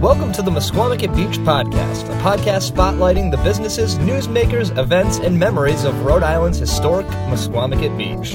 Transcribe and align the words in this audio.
Welcome 0.00 0.30
to 0.34 0.42
the 0.42 0.50
Misquamicut 0.50 1.16
Beach 1.16 1.38
Podcast, 1.38 2.04
a 2.04 2.20
podcast 2.20 2.70
spotlighting 2.70 3.30
the 3.30 3.38
businesses, 3.38 3.96
newsmakers, 3.96 4.76
events, 4.76 5.16
and 5.16 5.38
memories 5.38 5.84
of 5.84 5.98
Rhode 6.04 6.22
Island's 6.22 6.58
historic 6.58 7.06
Misquamicut 7.06 7.96
Beach. 7.96 8.32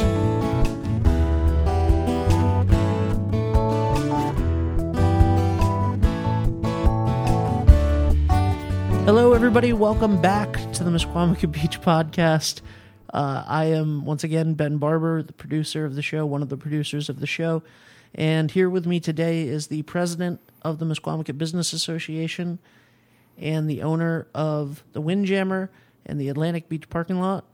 Hello, 9.05 9.33
everybody. 9.33 9.71
Welcome 9.71 10.19
back 10.19 10.53
to 10.73 10.83
the 10.83 10.89
Misquamicut 10.89 11.51
Beach 11.51 11.79
Podcast. 11.79 12.61
Uh, 13.13 13.43
I 13.45 13.65
am 13.65 14.03
once 14.03 14.23
again 14.23 14.55
Ben 14.55 14.77
Barber, 14.77 15.21
the 15.21 15.33
producer 15.33 15.85
of 15.85 15.93
the 15.93 16.01
show, 16.01 16.25
one 16.25 16.41
of 16.41 16.49
the 16.49 16.57
producers 16.57 17.07
of 17.07 17.19
the 17.19 17.27
show. 17.27 17.61
And 18.13 18.51
here 18.51 18.69
with 18.69 18.85
me 18.85 18.99
today 18.99 19.43
is 19.47 19.67
the 19.67 19.83
president 19.83 20.39
of 20.61 20.79
the 20.79 20.85
Misquamicut 20.85 21.37
Business 21.37 21.73
Association 21.73 22.59
and 23.37 23.69
the 23.69 23.81
owner 23.81 24.27
of 24.33 24.83
the 24.93 25.01
Windjammer 25.01 25.69
and 26.05 26.19
the 26.19 26.29
Atlantic 26.29 26.67
Beach 26.69 26.89
parking 26.89 27.19
lot. 27.19 27.45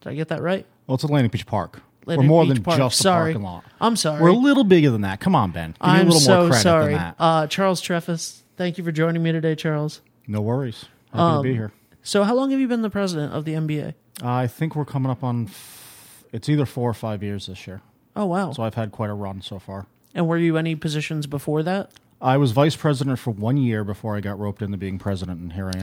Did 0.00 0.10
I 0.10 0.14
get 0.14 0.28
that 0.28 0.40
right? 0.42 0.64
Well, 0.86 0.94
it's 0.94 1.04
Atlantic 1.04 1.32
Beach 1.32 1.46
Park. 1.46 1.80
Atlantic 2.02 2.22
We're 2.22 2.28
more 2.28 2.44
Beach 2.44 2.54
than 2.54 2.62
Park. 2.64 2.78
just 2.78 2.96
Sorry. 2.98 3.32
parking 3.34 3.44
lot. 3.46 3.64
I'm 3.80 3.94
sorry. 3.96 4.22
We're 4.22 4.28
a 4.30 4.32
little 4.32 4.64
bigger 4.64 4.90
than 4.90 5.02
that. 5.02 5.20
Come 5.20 5.36
on, 5.36 5.50
Ben. 5.50 5.72
Give 5.72 5.76
I'm 5.82 6.00
a 6.02 6.04
little 6.04 6.20
so 6.20 6.38
more 6.40 6.48
credit 6.48 6.62
sorry. 6.62 6.84
than 6.94 7.02
that. 7.02 7.14
Uh, 7.18 7.46
Charles 7.46 7.82
Trefes, 7.82 8.40
thank 8.56 8.78
you 8.78 8.84
for 8.84 8.92
joining 8.92 9.22
me 9.22 9.32
today, 9.32 9.54
Charles. 9.54 10.00
no 10.26 10.40
worries. 10.40 10.86
Happy 11.12 11.20
Um, 11.22 11.42
to 11.42 11.48
be 11.48 11.54
here. 11.54 11.72
So, 12.02 12.24
how 12.24 12.34
long 12.34 12.50
have 12.52 12.58
you 12.60 12.66
been 12.68 12.80
the 12.82 12.88
president 12.90 13.34
of 13.34 13.44
the 13.44 13.52
MBA? 13.52 13.92
I 14.22 14.46
think 14.46 14.74
we're 14.74 14.86
coming 14.86 15.10
up 15.10 15.22
on. 15.22 15.44
F- 15.44 16.24
it's 16.32 16.48
either 16.48 16.64
four 16.64 16.88
or 16.88 16.94
five 16.94 17.22
years 17.22 17.46
this 17.46 17.66
year. 17.66 17.82
Oh, 18.16 18.24
wow. 18.26 18.52
So 18.52 18.62
I've 18.62 18.74
had 18.74 18.90
quite 18.92 19.10
a 19.10 19.14
run 19.14 19.42
so 19.42 19.58
far. 19.58 19.86
And 20.14 20.26
were 20.26 20.38
you 20.38 20.56
any 20.56 20.74
positions 20.74 21.26
before 21.26 21.62
that? 21.62 21.90
I 22.20 22.36
was 22.36 22.52
vice 22.52 22.76
president 22.76 23.18
for 23.18 23.30
one 23.30 23.56
year 23.56 23.84
before 23.84 24.16
I 24.16 24.20
got 24.20 24.38
roped 24.38 24.60
into 24.60 24.76
being 24.76 24.98
president, 24.98 25.40
and 25.40 25.52
here 25.52 25.70
I 25.74 25.78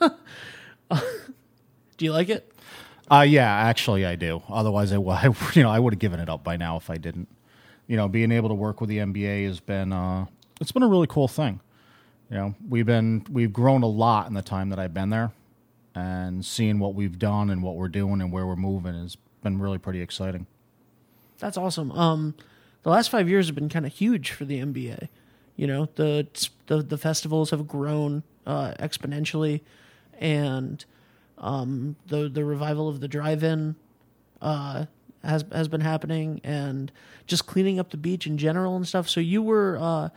am. 0.00 0.12
Do 1.96 2.04
you 2.04 2.12
like 2.12 2.30
it? 2.30 2.50
uh, 3.10 3.26
yeah, 3.28 3.52
actually, 3.52 4.06
I 4.06 4.16
do. 4.16 4.42
Otherwise, 4.48 4.92
I, 4.92 4.96
I 5.00 5.34
you 5.52 5.62
know 5.62 5.70
I 5.70 5.78
would 5.78 5.92
have 5.92 5.98
given 6.00 6.20
it 6.20 6.28
up 6.28 6.42
by 6.42 6.56
now 6.56 6.76
if 6.76 6.88
I 6.88 6.96
didn't. 6.96 7.28
You 7.86 7.96
know, 7.96 8.08
being 8.08 8.32
able 8.32 8.48
to 8.48 8.54
work 8.54 8.80
with 8.80 8.88
the 8.88 8.98
MBA 8.98 9.46
has 9.46 9.60
been 9.60 9.92
uh, 9.92 10.26
it's 10.60 10.72
been 10.72 10.82
a 10.82 10.88
really 10.88 11.08
cool 11.08 11.28
thing. 11.28 11.60
You 12.30 12.36
know, 12.36 12.54
we've 12.68 12.86
been 12.86 13.26
we've 13.30 13.52
grown 13.52 13.82
a 13.82 13.88
lot 13.88 14.28
in 14.28 14.34
the 14.34 14.42
time 14.42 14.70
that 14.70 14.78
I've 14.78 14.94
been 14.94 15.10
there, 15.10 15.32
and 15.94 16.44
seeing 16.44 16.78
what 16.78 16.94
we've 16.94 17.18
done 17.18 17.50
and 17.50 17.62
what 17.62 17.76
we're 17.76 17.88
doing 17.88 18.20
and 18.20 18.32
where 18.32 18.46
we're 18.46 18.56
moving 18.56 18.94
has 18.94 19.16
been 19.42 19.58
really 19.58 19.78
pretty 19.78 20.00
exciting. 20.00 20.46
That's 21.38 21.56
awesome. 21.56 21.90
Um, 21.92 22.34
the 22.82 22.90
last 22.90 23.10
five 23.10 23.28
years 23.28 23.46
have 23.46 23.54
been 23.54 23.68
kind 23.68 23.86
of 23.86 23.92
huge 23.92 24.30
for 24.30 24.44
the 24.44 24.60
MBA. 24.60 25.08
You 25.56 25.66
know, 25.66 25.88
the 25.96 26.26
the, 26.66 26.82
the 26.82 26.96
festivals 26.98 27.50
have 27.50 27.66
grown 27.68 28.22
uh, 28.46 28.72
exponentially, 28.78 29.60
and 30.18 30.84
um, 31.38 31.96
the 32.06 32.28
the 32.28 32.44
revival 32.44 32.88
of 32.88 33.00
the 33.00 33.08
drive-in 33.08 33.76
uh, 34.40 34.86
has 35.22 35.44
has 35.52 35.68
been 35.68 35.82
happening, 35.82 36.40
and 36.44 36.90
just 37.26 37.46
cleaning 37.46 37.78
up 37.78 37.90
the 37.90 37.96
beach 37.98 38.26
in 38.26 38.38
general 38.38 38.76
and 38.76 38.88
stuff. 38.88 39.08
So 39.08 39.20
you 39.20 39.42
were 39.42 39.76
uh, 39.80 40.08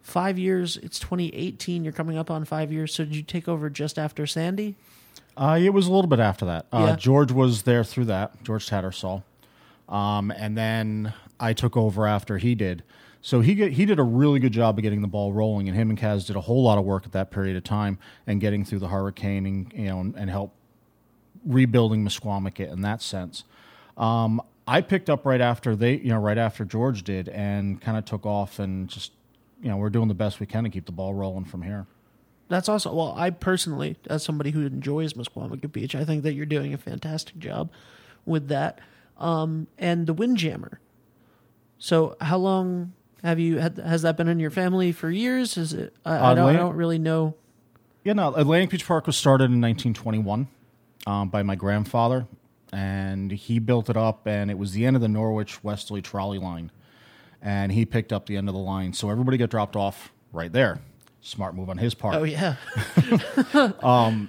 five 0.00 0.38
years. 0.38 0.76
It's 0.78 0.98
2018. 1.00 1.82
You're 1.82 1.92
coming 1.92 2.16
up 2.16 2.30
on 2.30 2.44
five 2.44 2.72
years. 2.72 2.94
So 2.94 3.04
did 3.04 3.16
you 3.16 3.22
take 3.22 3.48
over 3.48 3.68
just 3.68 3.98
after 3.98 4.26
Sandy? 4.26 4.76
Uh, 5.36 5.58
it 5.60 5.70
was 5.70 5.86
a 5.86 5.92
little 5.92 6.08
bit 6.08 6.18
after 6.20 6.44
that. 6.46 6.66
Uh, 6.72 6.86
Yeah. 6.90 6.96
George 6.96 7.30
was 7.32 7.62
there 7.62 7.84
through 7.84 8.06
that, 8.06 8.42
George 8.42 8.68
Tattersall. 8.68 9.22
Um, 9.88 10.30
and 10.32 10.56
then 10.58 11.12
I 11.40 11.52
took 11.52 11.76
over 11.76 12.06
after 12.06 12.38
he 12.38 12.54
did. 12.54 12.82
So 13.20 13.40
he 13.40 13.54
get, 13.54 13.72
he 13.72 13.84
did 13.84 13.98
a 13.98 14.04
really 14.04 14.38
good 14.38 14.52
job 14.52 14.78
of 14.78 14.82
getting 14.82 15.02
the 15.02 15.08
ball 15.08 15.32
rolling, 15.32 15.68
and 15.68 15.76
him 15.76 15.90
and 15.90 15.98
Kaz 15.98 16.26
did 16.26 16.36
a 16.36 16.40
whole 16.40 16.62
lot 16.62 16.78
of 16.78 16.84
work 16.84 17.04
at 17.04 17.12
that 17.12 17.30
period 17.30 17.56
of 17.56 17.64
time 17.64 17.98
and 18.26 18.40
getting 18.40 18.64
through 18.64 18.78
the 18.78 18.88
hurricane 18.88 19.44
and 19.44 19.72
you 19.72 19.86
know 19.86 20.00
and, 20.00 20.14
and 20.14 20.30
help 20.30 20.54
rebuilding 21.44 22.04
Misquamicut 22.04 22.72
in 22.72 22.82
that 22.82 23.02
sense. 23.02 23.44
Um, 23.96 24.40
I 24.66 24.82
picked 24.82 25.10
up 25.10 25.26
right 25.26 25.40
after 25.40 25.74
they 25.74 25.96
you 25.96 26.10
know 26.10 26.18
right 26.18 26.38
after 26.38 26.64
George 26.64 27.02
did 27.02 27.28
and 27.28 27.80
kind 27.80 27.98
of 27.98 28.04
took 28.04 28.24
off 28.24 28.58
and 28.58 28.88
just 28.88 29.12
you 29.60 29.68
know 29.68 29.76
we're 29.76 29.90
doing 29.90 30.08
the 30.08 30.14
best 30.14 30.38
we 30.38 30.46
can 30.46 30.64
to 30.64 30.70
keep 30.70 30.86
the 30.86 30.92
ball 30.92 31.14
rolling 31.14 31.44
from 31.44 31.62
here. 31.62 31.86
That's 32.48 32.68
also 32.68 32.94
well. 32.94 33.14
I 33.16 33.30
personally, 33.30 33.96
as 34.08 34.22
somebody 34.22 34.52
who 34.52 34.64
enjoys 34.64 35.14
Misquamicut 35.14 35.72
Beach, 35.72 35.94
I 35.94 36.04
think 36.04 36.22
that 36.22 36.34
you're 36.34 36.46
doing 36.46 36.72
a 36.72 36.78
fantastic 36.78 37.38
job 37.38 37.70
with 38.24 38.48
that. 38.48 38.78
Um, 39.18 39.66
and 39.76 40.06
the 40.06 40.14
Windjammer. 40.14 40.78
So, 41.78 42.16
how 42.20 42.38
long 42.38 42.92
have 43.22 43.38
you 43.38 43.58
had? 43.58 43.76
Has 43.78 44.02
that 44.02 44.16
been 44.16 44.28
in 44.28 44.40
your 44.40 44.50
family 44.50 44.92
for 44.92 45.10
years? 45.10 45.56
Is 45.56 45.72
it? 45.72 45.94
I, 46.04 46.14
I 46.16 46.18
Uh, 46.30 46.34
don't. 46.34 46.48
I 46.48 46.52
don't 46.54 46.76
really 46.76 46.98
know. 46.98 47.34
Yeah, 48.04 48.12
no. 48.14 48.34
Atlantic 48.34 48.70
Beach 48.70 48.86
Park 48.86 49.06
was 49.06 49.16
started 49.16 49.44
in 49.44 49.60
1921 49.60 50.48
um, 51.06 51.28
by 51.28 51.42
my 51.42 51.54
grandfather, 51.54 52.26
and 52.72 53.30
he 53.30 53.58
built 53.58 53.88
it 53.90 53.96
up, 53.96 54.26
and 54.26 54.50
it 54.50 54.58
was 54.58 54.72
the 54.72 54.86
end 54.86 54.96
of 54.96 55.02
the 55.02 55.08
Norwich 55.08 55.62
Westerly 55.62 56.00
trolley 56.02 56.38
line, 56.38 56.70
and 57.42 57.70
he 57.72 57.84
picked 57.84 58.12
up 58.12 58.26
the 58.26 58.36
end 58.36 58.48
of 58.48 58.54
the 58.54 58.60
line, 58.60 58.92
so 58.92 59.10
everybody 59.10 59.36
got 59.36 59.50
dropped 59.50 59.76
off 59.76 60.12
right 60.32 60.52
there. 60.52 60.80
Smart 61.20 61.54
move 61.54 61.68
on 61.68 61.78
his 61.78 61.94
part. 61.94 62.14
Oh 62.14 62.22
yeah, 62.24 62.54
um, 63.82 64.28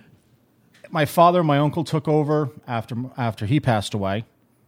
my 0.89 1.05
father 1.05 1.39
and 1.39 1.47
my 1.47 1.59
uncle 1.59 1.83
took 1.83 2.07
over 2.07 2.49
after 2.67 2.95
after 3.17 3.45
he 3.45 3.59
passed 3.59 3.93
away. 3.93 4.25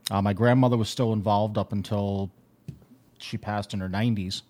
Uh, 0.10 0.22
my 0.22 0.34
grandmother 0.34 0.78
was 0.78 0.90
still 0.90 1.14
involved 1.14 1.58
up 1.58 1.72
until 1.74 2.32
she 3.22 3.38
passed 3.38 3.74
in 3.74 3.80
her 3.80 3.90
90s. 3.90 4.42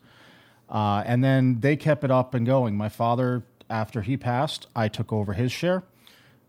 Uh, 0.70 1.04
and 1.06 1.24
then 1.24 1.60
they 1.60 1.76
kept 1.76 2.04
it 2.04 2.12
up 2.12 2.34
and 2.34 2.46
going. 2.46 2.76
My 2.78 2.90
father, 2.90 3.44
after 3.70 4.02
he 4.02 4.18
passed, 4.18 4.68
I 4.76 4.88
took 4.88 5.12
over 5.12 5.34
his 5.34 5.52
share. 5.52 5.84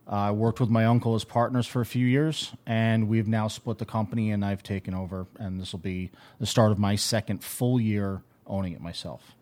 Uh, 0.06 0.10
I 0.10 0.30
worked 0.32 0.60
with 0.60 0.68
my 0.68 0.84
uncle 0.84 1.14
as 1.14 1.24
partners 1.24 1.66
for 1.66 1.80
a 1.80 1.86
few 1.86 2.06
years, 2.06 2.52
and 2.66 3.08
we've 3.08 3.28
now 3.28 3.48
split 3.48 3.78
the 3.78 3.84
company, 3.84 4.30
and 4.30 4.44
I've 4.44 4.62
taken 4.62 4.94
over. 4.94 5.26
And 5.38 5.60
this 5.60 5.72
will 5.72 5.78
be 5.80 6.10
the 6.40 6.46
start 6.46 6.72
of 6.72 6.78
my 6.78 6.96
second 6.96 7.42
full 7.44 7.80
year 7.80 8.22
owning 8.46 8.72
it 8.72 8.80
myself. 8.80 9.36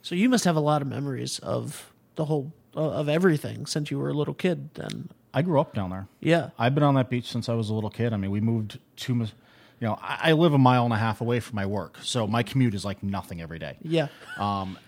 so 0.00 0.14
you 0.14 0.28
must 0.28 0.44
have 0.44 0.56
a 0.56 0.60
lot 0.60 0.80
of 0.82 0.88
memories 0.88 1.38
of 1.40 1.92
the 2.16 2.24
whole 2.24 2.52
uh, 2.74 2.80
of 2.80 3.08
everything 3.08 3.66
since 3.66 3.90
you 3.90 3.98
were 3.98 4.08
a 4.08 4.14
little 4.14 4.34
kid. 4.34 4.72
Then 4.74 5.10
I 5.34 5.42
grew 5.42 5.60
up 5.60 5.74
down 5.74 5.90
there. 5.90 6.08
yeah, 6.20 6.50
I've 6.58 6.74
been 6.74 6.82
on 6.84 6.94
that 6.94 7.10
beach 7.10 7.30
since 7.30 7.48
I 7.48 7.54
was 7.54 7.68
a 7.68 7.74
little 7.74 7.90
kid. 7.90 8.12
I 8.14 8.16
mean, 8.16 8.30
we 8.30 8.40
moved 8.40 8.78
to, 8.96 9.26
you 9.82 9.88
know, 9.88 9.98
I, 10.00 10.30
I 10.30 10.32
live 10.34 10.54
a 10.54 10.58
mile 10.58 10.84
and 10.84 10.94
a 10.94 10.96
half 10.96 11.20
away 11.20 11.40
from 11.40 11.56
my 11.56 11.66
work, 11.66 11.98
so 12.02 12.24
my 12.28 12.44
commute 12.44 12.72
is 12.72 12.84
like 12.84 13.02
nothing 13.02 13.42
every 13.42 13.58
day. 13.58 13.76
yeah, 13.82 14.06
Um, 14.38 14.78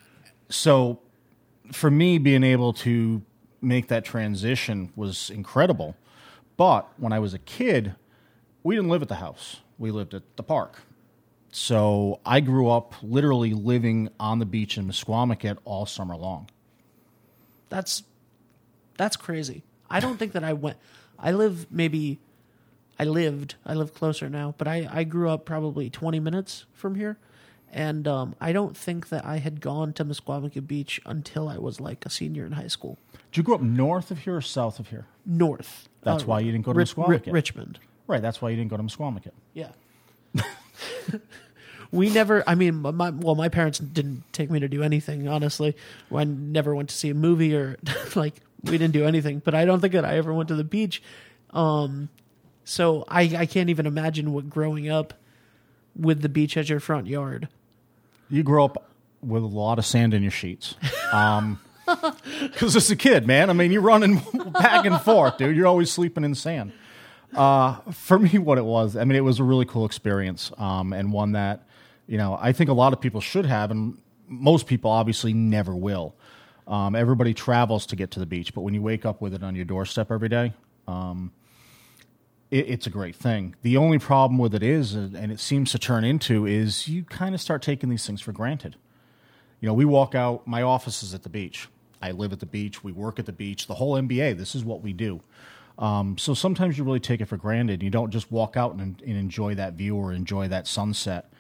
So, 0.49 1.01
for 1.73 1.91
me, 1.91 2.19
being 2.19 2.45
able 2.45 2.73
to 2.75 3.21
make 3.61 3.89
that 3.89 4.05
transition 4.05 4.93
was 4.95 5.31
incredible. 5.31 5.97
But 6.57 6.87
when 6.97 7.13
I 7.13 7.19
was 7.19 7.35
a 7.35 7.41
kid, 7.41 7.97
we 8.63 8.77
didn't 8.77 8.89
live 8.89 9.03
at 9.03 9.09
the 9.09 9.17
house; 9.17 9.63
we 9.79 9.91
lived 9.91 10.15
at 10.15 10.23
the 10.37 10.45
park. 10.45 10.83
So 11.51 12.21
I 12.25 12.39
grew 12.39 12.69
up 12.71 12.95
literally 13.03 13.53
living 13.53 14.11
on 14.21 14.39
the 14.39 14.47
beach 14.47 14.79
in 14.79 14.87
Misquamicut 14.87 15.59
all 15.65 15.87
summer 15.87 16.17
long. 16.17 16.49
that's 17.69 18.05
that's 18.97 19.17
crazy. 19.17 19.65
I 19.91 19.99
don't 19.99 20.19
think 20.19 20.33
that 20.35 20.45
I 20.45 20.53
went. 20.53 20.77
I 21.19 21.33
live 21.33 21.67
maybe. 21.69 22.21
I 22.99 23.05
lived. 23.05 23.57
I 23.67 23.75
live 23.75 23.93
closer 23.95 24.29
now, 24.29 24.55
but 24.59 24.69
I 24.69 24.89
I 24.91 25.05
grew 25.05 25.29
up 25.31 25.45
probably 25.45 25.91
twenty 25.91 26.21
minutes 26.21 26.65
from 26.73 26.95
here, 26.95 27.17
and 27.73 28.07
um, 28.07 28.35
I 28.41 28.53
don't 28.53 28.77
think 28.77 29.09
that 29.09 29.25
I 29.25 29.39
had 29.39 29.61
gone 29.61 29.93
to 29.95 30.05
Misquamicut 30.05 30.67
Beach 30.67 31.01
until 31.05 31.49
I 31.49 31.59
was 31.59 31.81
like 31.81 32.07
a 32.07 32.11
senior 32.11 32.45
in 32.47 32.53
high 32.53 32.69
school. 32.69 32.99
Did 33.33 33.39
you 33.39 33.43
grow 33.43 33.57
up 33.57 33.63
north 33.63 34.11
of 34.13 34.19
here 34.21 34.37
or 34.37 34.41
south 34.41 34.79
of 34.79 34.89
here? 34.91 35.07
North. 35.27 35.89
That's 36.03 36.23
Uh, 36.23 36.27
why 36.27 36.41
you 36.41 36.53
didn't 36.53 36.65
go 36.67 36.73
to 36.73 36.79
Rich-. 36.79 37.27
Richmond. 37.27 37.79
Right. 38.07 38.23
That's 38.23 38.41
why 38.41 38.51
you 38.51 38.57
didn't 38.57 38.71
go 38.71 38.77
to 38.77 38.83
Misquamicut. 38.83 39.33
Yeah. 39.55 39.71
we 41.91 42.11
never. 42.11 42.43
I 42.47 42.55
mean, 42.55 42.77
my 42.77 43.11
well, 43.11 43.35
my 43.35 43.49
parents 43.49 43.79
didn't 43.79 44.23
take 44.33 44.51
me 44.51 44.61
to 44.61 44.69
do 44.69 44.83
anything. 44.83 45.29
Honestly, 45.29 45.77
I 46.15 46.25
never 46.25 46.75
went 46.75 46.89
to 46.91 46.95
see 46.95 47.11
a 47.11 47.15
movie 47.15 47.55
or 47.55 47.77
like 48.15 48.35
we 48.63 48.73
didn't 48.73 48.93
do 48.93 49.05
anything. 49.05 49.41
But 49.45 49.55
I 49.55 49.65
don't 49.65 49.81
think 49.81 49.93
that 49.95 50.05
I 50.05 50.17
ever 50.17 50.33
went 50.35 50.49
to 50.49 50.55
the 50.55 50.65
beach. 50.65 51.03
Um, 51.51 52.09
so 52.65 53.05
I 53.09 53.23
I 53.37 53.47
can't 53.47 53.71
even 53.71 53.87
imagine 53.87 54.33
what 54.33 54.49
growing 54.51 54.89
up 54.89 55.15
with 55.97 56.23
the 56.23 56.29
beach 56.29 56.57
as 56.57 56.69
your 56.69 56.81
front 56.81 57.07
yard. 57.07 57.49
You 58.29 58.43
grow 58.43 58.65
up 58.65 58.91
with 59.23 59.43
a 59.43 59.47
lot 59.47 59.79
of 59.79 59.87
sand 59.87 60.13
in 60.15 60.23
your 60.23 60.31
sheets. 60.33 60.75
Um 61.13 61.61
'cause 61.87 62.15
because 62.41 62.77
as 62.77 62.91
a 62.91 62.97
kid, 62.97 63.27
man, 63.27 63.51
I 63.51 63.53
mean, 63.53 63.71
you're 63.71 63.83
running 63.83 64.23
back 64.53 64.87
and 64.87 64.99
forth, 65.03 65.37
dude. 65.37 65.55
You're 65.55 65.67
always 65.67 65.93
sleeping 65.93 66.25
in 66.25 66.35
sand. 66.35 66.73
Uh, 67.37 67.75
for 67.93 68.19
me, 68.19 68.39
what 68.39 68.57
it 68.59 68.65
was, 68.65 68.97
I 68.97 69.05
mean, 69.05 69.17
it 69.17 69.25
was 69.25 69.39
a 69.41 69.45
really 69.45 69.67
cool 69.67 69.85
experience, 69.85 70.51
um, 70.57 70.93
and 70.95 71.13
one 71.13 71.33
that, 71.33 71.67
you 72.07 72.17
know, 72.17 72.39
I 72.41 72.53
think 72.53 72.71
a 72.71 72.73
lot 72.73 72.93
of 72.93 73.01
people 73.01 73.21
should 73.21 73.45
have, 73.45 73.71
and 73.71 73.99
most 74.29 74.67
people 74.67 74.91
obviously 74.91 75.33
never 75.35 75.75
will. 75.75 76.15
Um, 76.69 76.95
everybody 76.95 77.35
travels 77.35 77.85
to 77.87 77.97
get 77.97 78.13
to 78.13 78.21
the 78.21 78.25
beach, 78.27 78.55
but 78.55 78.61
when 78.63 78.73
you 78.73 78.81
wake 78.81 79.05
up 79.05 79.21
with 79.21 79.35
it 79.35 79.43
on 79.43 79.55
your 79.57 79.65
doorstep 79.67 80.11
every 80.13 80.29
day, 80.31 80.53
um, 80.89 81.33
it, 82.55 82.69
it's 82.69 82.87
a 82.87 82.91
great 82.91 83.17
thing. 83.17 83.57
The 83.63 83.77
only 83.77 83.99
problem 83.99 84.39
with 84.39 84.55
it 84.55 84.63
is, 84.63 84.95
and 84.95 85.33
it 85.33 85.41
seems 85.41 85.73
to 85.73 85.79
turn 85.79 86.05
into, 86.05 86.47
is 86.47 86.87
you 86.87 87.03
kind 87.05 87.35
of 87.35 87.41
start 87.41 87.63
taking 87.63 87.91
these 87.91 88.07
things 88.07 88.21
for 88.21 88.33
granted. 88.33 88.77
You 89.61 89.67
know, 89.67 89.75
we 89.75 89.85
walk 89.85 90.15
out. 90.15 90.47
My 90.47 90.63
office 90.63 91.03
is 91.03 91.15
at 91.15 91.25
the 91.25 91.29
beach. 91.29 91.69
I 92.01 92.13
live 92.13 92.33
at 92.33 92.41
the 92.41 92.47
beach. 92.47 92.85
We 92.85 92.93
work 92.93 93.19
at 93.19 93.27
the 93.27 93.33
beach. 93.33 93.67
The 93.67 93.75
whole 93.75 93.95
MBA. 93.95 94.39
This 94.39 94.55
is 94.55 94.65
what 94.65 94.83
we 94.83 94.93
do. 94.93 95.21
Um, 95.79 96.17
so 96.17 96.35
sometimes 96.35 96.79
you 96.79 96.85
really 96.85 97.01
take 97.01 97.21
it 97.21 97.25
for 97.25 97.37
granted. 97.37 97.83
You 97.83 97.91
don't 97.91 98.11
just 98.11 98.31
walk 98.31 98.57
out 98.57 98.75
and, 98.75 99.03
and 99.03 99.17
enjoy 99.17 99.57
that 99.57 99.73
view 99.73 99.97
or 99.97 100.13
enjoy 100.13 100.47
that 100.49 100.69
sunset. 100.69 101.33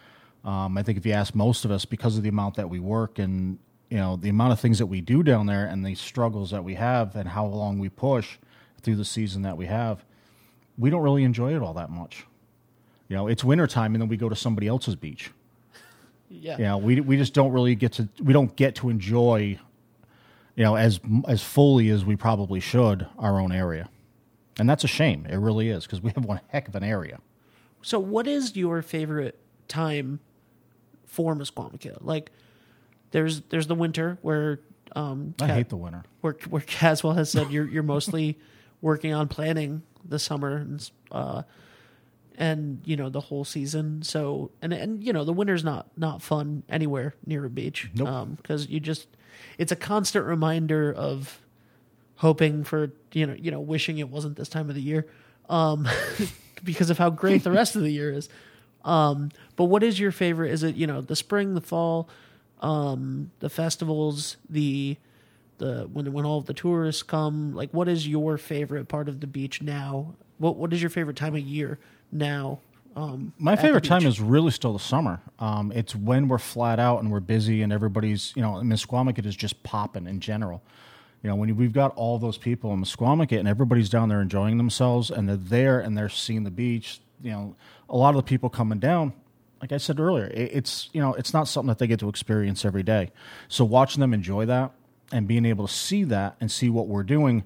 Um, 0.44 0.76
I 0.76 0.82
think 0.82 0.98
if 0.98 1.06
you 1.06 1.12
ask 1.12 1.34
most 1.34 1.64
of 1.64 1.70
us, 1.70 1.84
because 1.84 2.16
of 2.16 2.24
the 2.24 2.28
amount 2.28 2.56
that 2.56 2.68
we 2.68 2.80
work 2.80 3.18
and 3.18 3.58
you 3.90 3.98
know 3.98 4.16
the 4.16 4.30
amount 4.30 4.52
of 4.52 4.58
things 4.58 4.78
that 4.78 4.86
we 4.86 5.00
do 5.00 5.22
down 5.22 5.46
there 5.46 5.66
and 5.66 5.86
the 5.86 5.94
struggles 5.94 6.50
that 6.50 6.64
we 6.64 6.74
have 6.74 7.14
and 7.14 7.28
how 7.28 7.46
long 7.46 7.78
we 7.78 7.88
push 7.88 8.38
through 8.82 8.96
the 8.96 9.04
season 9.04 9.42
that 9.42 9.56
we 9.56 9.66
have, 9.66 10.04
we 10.78 10.90
don't 10.90 11.02
really 11.02 11.24
enjoy 11.24 11.54
it 11.54 11.62
all 11.62 11.74
that 11.74 11.90
much. 11.90 12.26
You 13.08 13.16
know, 13.16 13.26
it's 13.28 13.44
wintertime 13.44 13.94
and 13.94 14.02
then 14.02 14.08
we 14.08 14.16
go 14.16 14.28
to 14.28 14.36
somebody 14.36 14.66
else's 14.66 14.96
beach. 14.96 15.30
Yeah. 16.28 16.58
You 16.58 16.64
know, 16.64 16.78
we 16.78 17.00
we 17.00 17.16
just 17.16 17.34
don't 17.34 17.52
really 17.52 17.74
get 17.74 17.92
to 17.92 18.08
we 18.22 18.32
don't 18.32 18.54
get 18.56 18.74
to 18.76 18.90
enjoy, 18.90 19.58
you 20.56 20.64
know, 20.64 20.74
as 20.74 21.00
as 21.28 21.42
fully 21.42 21.90
as 21.90 22.04
we 22.04 22.16
probably 22.16 22.60
should 22.60 23.06
our 23.18 23.38
own 23.40 23.52
area, 23.52 23.88
and 24.58 24.68
that's 24.68 24.84
a 24.84 24.88
shame. 24.88 25.26
It 25.28 25.36
really 25.36 25.68
is 25.68 25.84
because 25.84 26.00
we 26.00 26.10
have 26.12 26.24
one 26.24 26.40
heck 26.48 26.66
of 26.66 26.74
an 26.74 26.82
area. 26.82 27.20
So, 27.82 27.98
what 27.98 28.26
is 28.26 28.56
your 28.56 28.82
favorite 28.82 29.38
time 29.68 30.20
for 31.06 31.36
Misquamicut? 31.36 31.98
Like, 32.00 32.32
there's 33.10 33.42
there's 33.50 33.66
the 33.66 33.74
winter 33.74 34.18
where 34.22 34.60
um, 34.96 35.34
I 35.40 35.46
hate 35.48 35.68
the 35.68 35.76
winter. 35.76 36.02
where 36.20 36.36
where 36.48 36.62
Caswell 36.62 37.12
has 37.12 37.30
said 37.30 37.50
you're 37.50 37.68
you're 37.68 37.82
mostly 37.82 38.38
working 38.80 39.12
on 39.12 39.28
planning 39.28 39.82
the 40.04 40.18
summer 40.18 40.56
and 40.56 40.90
uh, 41.10 41.42
and 42.36 42.80
you 42.84 42.96
know 42.96 43.08
the 43.08 43.20
whole 43.20 43.44
season. 43.44 44.02
So 44.02 44.50
and 44.60 44.72
and 44.72 45.02
you 45.02 45.12
know 45.12 45.24
the 45.24 45.32
winter's 45.32 45.64
not 45.64 45.86
not 45.96 46.22
fun 46.22 46.62
anywhere 46.68 47.14
near 47.26 47.44
a 47.44 47.50
beach 47.50 47.90
Nope. 47.94 48.28
because 48.36 48.68
you 48.68 48.80
just 48.80 49.08
it's 49.58 49.72
a 49.72 49.76
constant 49.76 50.24
reminder 50.26 50.92
of 50.92 51.40
hoping 52.16 52.64
for 52.64 52.92
you 53.12 53.26
know 53.26 53.34
you 53.34 53.50
know 53.50 53.60
wishing 53.60 53.98
it 53.98 54.08
wasn't 54.08 54.36
this 54.36 54.48
time 54.48 54.68
of 54.68 54.74
the 54.74 54.82
year 54.82 55.06
um, 55.48 55.88
because 56.64 56.90
of 56.90 56.98
how 56.98 57.10
great 57.10 57.44
the 57.44 57.50
rest 57.50 57.76
of 57.76 57.82
the 57.82 57.90
year 57.92 58.12
is. 58.12 58.28
Um, 58.84 59.30
but 59.56 59.64
what 59.64 59.82
is 59.82 59.98
your 59.98 60.12
favorite? 60.12 60.50
Is 60.52 60.62
it 60.62 60.74
you 60.74 60.86
know 60.86 61.00
the 61.00 61.16
spring, 61.16 61.54
the 61.54 61.60
fall, 61.60 62.08
um, 62.60 63.30
the 63.40 63.48
festivals, 63.48 64.36
the 64.48 64.96
the 65.58 65.88
when 65.92 66.12
when 66.12 66.24
all 66.24 66.38
of 66.38 66.46
the 66.46 66.54
tourists 66.54 67.02
come? 67.02 67.54
Like, 67.54 67.70
what 67.70 67.88
is 67.88 68.06
your 68.08 68.38
favorite 68.38 68.88
part 68.88 69.08
of 69.08 69.20
the 69.20 69.26
beach 69.26 69.62
now? 69.62 70.14
What 70.38 70.56
what 70.56 70.72
is 70.72 70.82
your 70.82 70.90
favorite 70.90 71.16
time 71.16 71.34
of 71.34 71.42
year 71.42 71.78
now? 72.10 72.60
Um, 72.96 73.32
My 73.38 73.56
favorite 73.56 73.84
time 73.84 74.06
is 74.06 74.20
really 74.20 74.52
still 74.52 74.72
the 74.72 74.78
summer. 74.78 75.20
Um, 75.40 75.72
it's 75.72 75.96
when 75.96 76.28
we're 76.28 76.38
flat 76.38 76.78
out 76.78 77.00
and 77.00 77.10
we're 77.10 77.18
busy 77.20 77.60
and 77.62 77.72
everybody's, 77.72 78.32
you 78.36 78.42
know, 78.42 78.52
Misquamicut 78.62 79.26
is 79.26 79.34
just 79.34 79.62
popping 79.64 80.06
in 80.06 80.20
general. 80.20 80.62
You 81.22 81.30
know, 81.30 81.36
when 81.36 81.56
we've 81.56 81.72
got 81.72 81.92
all 81.96 82.18
those 82.18 82.38
people 82.38 82.72
in 82.72 82.80
Misquamicut 82.82 83.38
and 83.38 83.48
everybody's 83.48 83.88
down 83.88 84.10
there 84.10 84.20
enjoying 84.20 84.58
themselves 84.58 85.10
and 85.10 85.28
they're 85.28 85.36
there 85.36 85.80
and 85.80 85.98
they're 85.98 86.08
seeing 86.08 86.44
the 86.44 86.50
beach, 86.50 87.00
you 87.20 87.32
know, 87.32 87.56
a 87.88 87.96
lot 87.96 88.10
of 88.10 88.16
the 88.16 88.22
people 88.22 88.48
coming 88.48 88.78
down, 88.78 89.12
like 89.60 89.72
I 89.72 89.78
said 89.78 89.98
earlier, 89.98 90.26
it, 90.26 90.50
it's, 90.52 90.90
you 90.92 91.00
know, 91.00 91.14
it's 91.14 91.32
not 91.32 91.48
something 91.48 91.68
that 91.68 91.78
they 91.78 91.86
get 91.86 91.98
to 92.00 92.08
experience 92.08 92.64
every 92.64 92.82
day. 92.82 93.10
So 93.48 93.64
watching 93.64 94.02
them 94.02 94.14
enjoy 94.14 94.46
that 94.46 94.70
and 95.12 95.28
being 95.28 95.44
able 95.44 95.66
to 95.66 95.72
see 95.72 96.04
that 96.04 96.36
and 96.40 96.50
see 96.50 96.68
what 96.68 96.88
we're 96.88 97.02
doing 97.02 97.44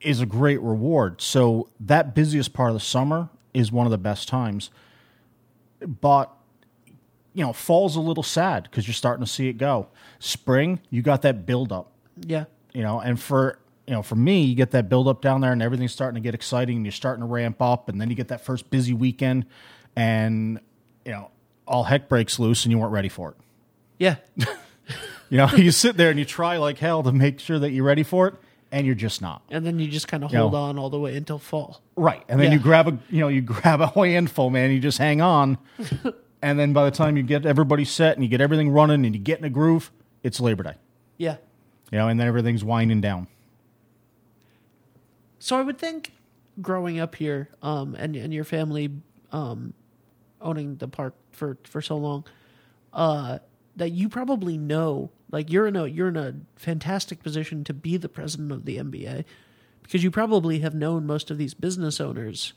is 0.00 0.20
a 0.20 0.26
great 0.26 0.60
reward. 0.60 1.20
So 1.20 1.68
that 1.80 2.14
busiest 2.14 2.52
part 2.52 2.70
of 2.70 2.74
the 2.74 2.80
summer 2.80 3.28
is 3.52 3.70
one 3.70 3.86
of 3.86 3.90
the 3.90 3.98
best 3.98 4.28
times. 4.28 4.70
But 5.80 6.30
you 7.32 7.44
know, 7.44 7.52
fall's 7.52 7.96
a 7.96 8.00
little 8.00 8.22
sad 8.22 8.64
because 8.64 8.86
you're 8.86 8.94
starting 8.94 9.24
to 9.24 9.30
see 9.30 9.48
it 9.48 9.54
go. 9.54 9.88
Spring, 10.18 10.80
you 10.90 11.00
got 11.02 11.22
that 11.22 11.46
build 11.46 11.72
up, 11.72 11.92
yeah, 12.26 12.44
you 12.72 12.82
know, 12.82 13.00
and 13.00 13.20
for 13.20 13.58
you 13.86 13.94
know, 13.94 14.02
for 14.02 14.16
me, 14.16 14.42
you 14.42 14.54
get 14.54 14.70
that 14.72 14.88
build 14.88 15.08
up 15.08 15.20
down 15.20 15.40
there 15.40 15.52
and 15.52 15.62
everything's 15.62 15.92
starting 15.92 16.14
to 16.14 16.24
get 16.24 16.34
exciting 16.34 16.76
and 16.76 16.84
you're 16.86 16.92
starting 16.92 17.22
to 17.22 17.26
ramp 17.26 17.60
up 17.60 17.88
and 17.88 18.00
then 18.00 18.08
you 18.08 18.14
get 18.14 18.28
that 18.28 18.44
first 18.44 18.70
busy 18.70 18.92
weekend 18.92 19.46
and 19.96 20.60
you 21.04 21.12
know, 21.12 21.30
all 21.66 21.84
heck 21.84 22.08
breaks 22.08 22.38
loose 22.38 22.64
and 22.64 22.72
you 22.72 22.78
weren't 22.78 22.92
ready 22.92 23.08
for 23.08 23.30
it. 23.30 23.36
yeah, 23.98 24.16
You 25.28 25.36
know, 25.38 25.48
you 25.56 25.70
sit 25.70 25.96
there 25.96 26.10
and 26.10 26.18
you 26.18 26.24
try 26.24 26.56
like 26.56 26.78
hell 26.78 27.02
to 27.02 27.12
make 27.12 27.40
sure 27.40 27.58
that 27.58 27.70
you're 27.70 27.84
ready 27.84 28.02
for 28.02 28.28
it 28.28 28.34
and 28.72 28.86
you're 28.86 28.94
just 28.94 29.20
not. 29.20 29.42
and 29.50 29.64
then 29.66 29.78
you 29.78 29.88
just 29.88 30.06
kind 30.08 30.22
of 30.24 30.32
hold 30.32 30.54
on 30.54 30.78
all 30.78 30.90
the 30.90 30.98
way 30.98 31.16
until 31.16 31.38
fall. 31.38 31.80
Right. 31.96 32.22
And 32.28 32.38
then 32.40 32.48
Yeah. 32.52 32.58
you 32.58 32.62
grab 32.62 32.88
a 32.88 32.98
you 33.10 33.20
know, 33.20 33.28
you 33.28 33.40
grab 33.54 33.80
a 33.80 33.86
handful, 33.88 34.50
man, 34.50 34.70
you 34.70 34.80
just 34.80 34.98
hang 34.98 35.20
on. 35.20 35.58
and 36.42 36.58
then 36.58 36.72
by 36.72 36.84
the 36.84 36.90
time 36.90 37.16
you 37.16 37.22
get 37.22 37.44
everybody 37.46 37.84
set 37.84 38.14
and 38.16 38.22
you 38.24 38.28
get 38.28 38.40
everything 38.40 38.70
running 38.70 39.04
and 39.04 39.14
you 39.14 39.20
get 39.20 39.38
in 39.38 39.44
a 39.44 39.50
groove, 39.50 39.90
it's 40.22 40.40
Labor 40.40 40.62
Day. 40.64 40.74
Yeah. 41.16 41.36
You 41.90 41.98
know, 41.98 42.08
and 42.08 42.20
then 42.20 42.26
everything's 42.28 42.62
winding 42.62 43.00
down. 43.00 43.26
So 45.38 45.56
I 45.56 45.62
would 45.62 45.78
think 45.78 46.12
growing 46.60 46.98
up 47.00 47.14
here, 47.14 47.48
um, 47.62 47.94
and 47.98 48.14
and 48.16 48.32
your 48.32 48.44
family 48.44 48.90
um, 49.32 49.72
owning 50.40 50.76
the 50.76 50.86
park 50.88 51.14
for 51.32 51.56
for 51.64 51.80
so 51.80 51.96
long, 51.96 52.24
uh, 52.92 53.38
that 53.80 53.92
you 53.92 54.10
probably 54.10 54.58
know, 54.58 55.10
like 55.32 55.50
you're 55.50 55.66
in 55.66 55.74
a 55.74 55.86
you're 55.86 56.08
in 56.08 56.16
a 56.16 56.34
fantastic 56.54 57.22
position 57.22 57.64
to 57.64 57.72
be 57.72 57.96
the 57.96 58.10
president 58.10 58.52
of 58.52 58.66
the 58.66 58.76
MBA, 58.76 59.24
because 59.82 60.04
you 60.04 60.10
probably 60.10 60.58
have 60.58 60.74
known 60.74 61.06
most 61.06 61.30
of 61.30 61.38
these 61.38 61.54
business 61.54 61.98
owners 61.98 62.52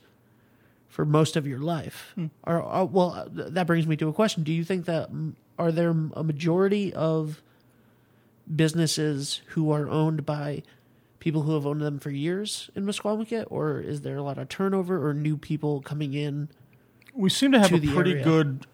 for 0.89 1.05
most 1.05 1.37
of 1.37 1.47
your 1.47 1.59
life. 1.59 2.11
Hmm. 2.15 2.25
Or, 2.45 2.61
or 2.61 2.85
well, 2.85 3.27
that 3.31 3.65
brings 3.67 3.87
me 3.87 3.95
to 3.95 4.09
a 4.09 4.13
question: 4.13 4.43
Do 4.43 4.51
you 4.51 4.65
think 4.65 4.83
that 4.85 5.09
are 5.57 5.71
there 5.71 5.91
a 6.13 6.23
majority 6.23 6.93
of 6.93 7.41
businesses 8.53 9.41
who 9.47 9.71
are 9.71 9.87
owned 9.87 10.25
by 10.25 10.61
people 11.19 11.43
who 11.43 11.53
have 11.53 11.65
owned 11.65 11.81
them 11.81 11.99
for 11.99 12.09
years 12.09 12.69
in 12.75 12.85
Misquamicut, 12.85 13.45
or 13.49 13.79
is 13.79 14.01
there 14.01 14.17
a 14.17 14.21
lot 14.21 14.37
of 14.37 14.49
turnover 14.49 15.07
or 15.07 15.13
new 15.13 15.37
people 15.37 15.79
coming 15.79 16.13
in? 16.13 16.49
We 17.13 17.29
seem 17.29 17.53
to 17.53 17.59
have 17.59 17.69
To 17.69 17.77
a 17.77 17.93
pretty 17.93 18.11
area. 18.11 18.23
good 18.25 18.67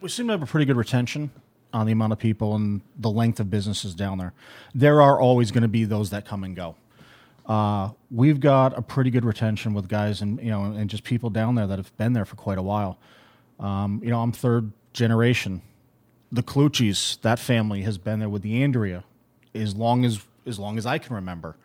we 0.00 0.08
seem 0.08 0.26
to 0.26 0.32
have 0.32 0.42
a 0.42 0.46
pretty 0.46 0.64
good 0.66 0.76
retention 0.76 1.30
on 1.72 1.86
the 1.86 1.92
amount 1.92 2.12
of 2.12 2.18
people 2.18 2.54
and 2.54 2.80
the 2.98 3.10
length 3.10 3.40
of 3.40 3.50
businesses 3.50 3.94
down 3.94 4.18
there. 4.18 4.32
There 4.74 5.00
are 5.00 5.20
always 5.20 5.50
going 5.50 5.62
to 5.62 5.68
be 5.68 5.84
those 5.84 6.10
that 6.10 6.24
come 6.24 6.44
and 6.44 6.54
go. 6.54 6.76
Uh, 7.46 7.90
we've 8.10 8.40
got 8.40 8.76
a 8.78 8.82
pretty 8.82 9.10
good 9.10 9.24
retention 9.24 9.74
with 9.74 9.88
guys 9.88 10.22
and 10.22 10.38
you 10.40 10.50
know 10.50 10.64
and 10.64 10.88
just 10.88 11.02
people 11.02 11.28
down 11.28 11.56
there 11.56 11.66
that 11.66 11.78
have 11.78 11.96
been 11.96 12.12
there 12.12 12.24
for 12.24 12.36
quite 12.36 12.58
a 12.58 12.62
while. 12.62 12.98
Um, 13.58 14.00
you 14.02 14.10
know, 14.10 14.20
I'm 14.20 14.32
third 14.32 14.72
generation. 14.92 15.62
The 16.30 16.42
Cluchis, 16.42 17.20
that 17.22 17.38
family 17.38 17.82
has 17.82 17.98
been 17.98 18.20
there 18.20 18.28
with 18.28 18.42
the 18.42 18.62
Andrea 18.62 19.04
as 19.54 19.74
long 19.74 20.04
as 20.04 20.24
as 20.46 20.58
long 20.58 20.78
as 20.78 20.86
I 20.86 20.98
can 20.98 21.14
remember. 21.14 21.56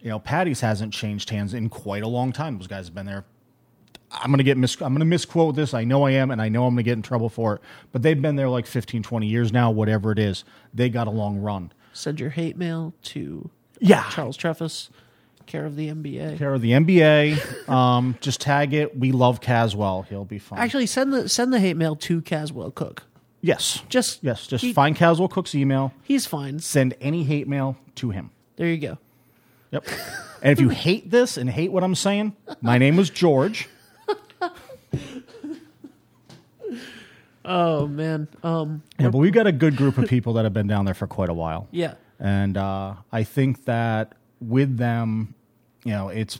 You 0.00 0.08
know, 0.08 0.18
Patty's 0.18 0.62
hasn't 0.62 0.94
changed 0.94 1.28
hands 1.28 1.52
in 1.52 1.68
quite 1.68 2.02
a 2.02 2.08
long 2.08 2.32
time. 2.32 2.56
Those 2.56 2.66
guys 2.66 2.86
have 2.86 2.94
been 2.94 3.06
there 3.06 3.24
I'm 4.12 4.30
gonna 4.30 4.42
get 4.42 4.56
mis- 4.58 4.80
I'm 4.80 4.92
gonna 4.92 5.04
misquote 5.04 5.54
this. 5.56 5.72
I 5.74 5.84
know 5.84 6.04
I 6.04 6.12
am, 6.12 6.30
and 6.30 6.42
I 6.42 6.48
know 6.48 6.66
I'm 6.66 6.74
gonna 6.74 6.82
get 6.82 6.94
in 6.94 7.02
trouble 7.02 7.28
for 7.28 7.54
it. 7.56 7.60
But 7.92 8.02
they've 8.02 8.20
been 8.20 8.36
there 8.36 8.48
like 8.48 8.66
15, 8.66 9.02
20 9.02 9.26
years 9.26 9.52
now. 9.52 9.70
Whatever 9.70 10.10
it 10.12 10.18
is, 10.18 10.44
they 10.74 10.88
got 10.88 11.06
a 11.06 11.10
long 11.10 11.38
run. 11.38 11.72
Send 11.92 12.18
your 12.20 12.30
hate 12.30 12.56
mail 12.56 12.92
to 13.04 13.50
Yeah, 13.80 14.08
Charles 14.10 14.36
Trefes, 14.36 14.90
care 15.46 15.64
of 15.64 15.76
the 15.76 15.88
MBA. 15.88 16.38
care 16.38 16.54
of 16.54 16.60
the 16.62 16.72
MBA. 16.72 17.68
um, 17.68 18.16
just 18.20 18.40
tag 18.40 18.74
it. 18.74 18.98
We 18.98 19.12
love 19.12 19.40
Caswell. 19.40 20.02
He'll 20.08 20.24
be 20.24 20.38
fine. 20.38 20.58
Actually, 20.58 20.86
send 20.86 21.12
the 21.12 21.28
send 21.28 21.52
the 21.52 21.60
hate 21.60 21.76
mail 21.76 21.94
to 21.96 22.20
Caswell 22.22 22.70
Cook. 22.72 23.04
yes, 23.42 23.82
Just 23.88 24.22
yes. 24.24 24.46
Just 24.46 24.64
he- 24.64 24.72
find 24.72 24.96
Caswell 24.96 25.28
Cook's 25.28 25.54
email. 25.54 25.92
He's 26.02 26.26
fine. 26.26 26.58
Send 26.58 26.94
any 27.00 27.22
hate 27.24 27.46
mail 27.48 27.76
to 27.96 28.10
him. 28.10 28.30
There 28.56 28.66
you 28.66 28.78
go. 28.78 28.98
Yep. 29.70 29.86
and 30.42 30.52
if 30.52 30.60
you 30.60 30.68
hate 30.86 31.10
this 31.12 31.36
and 31.36 31.48
hate 31.48 31.70
what 31.70 31.84
I'm 31.84 31.94
saying, 31.94 32.34
my 32.60 32.76
name 32.78 32.98
is 32.98 33.08
George. 33.08 33.68
Oh 37.52 37.88
man. 37.88 38.28
Um. 38.44 38.82
Yeah, 38.98 39.10
but 39.10 39.18
we've 39.18 39.32
got 39.32 39.48
a 39.48 39.52
good 39.52 39.76
group 39.76 39.98
of 39.98 40.08
people 40.08 40.34
that 40.34 40.44
have 40.44 40.52
been 40.52 40.68
down 40.68 40.84
there 40.84 40.94
for 40.94 41.06
quite 41.06 41.28
a 41.28 41.34
while. 41.34 41.68
Yeah. 41.72 41.94
And 42.22 42.58
uh, 42.58 42.96
I 43.10 43.24
think 43.24 43.64
that 43.64 44.12
with 44.40 44.76
them, 44.76 45.34
you 45.84 45.92
know, 45.92 46.10
it's 46.10 46.38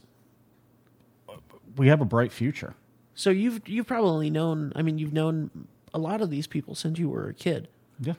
we 1.76 1.88
have 1.88 2.02
a 2.02 2.04
bright 2.04 2.32
future. 2.32 2.74
So 3.14 3.30
you've 3.30 3.66
you've 3.66 3.86
probably 3.86 4.28
known. 4.28 4.72
I 4.76 4.82
mean, 4.82 4.98
you've 4.98 5.14
known 5.14 5.50
a 5.94 5.98
lot 5.98 6.20
of 6.20 6.28
these 6.30 6.46
people 6.46 6.74
since 6.74 6.98
you 6.98 7.08
were 7.08 7.28
a 7.28 7.34
kid. 7.34 7.68
Yeah. 7.98 8.12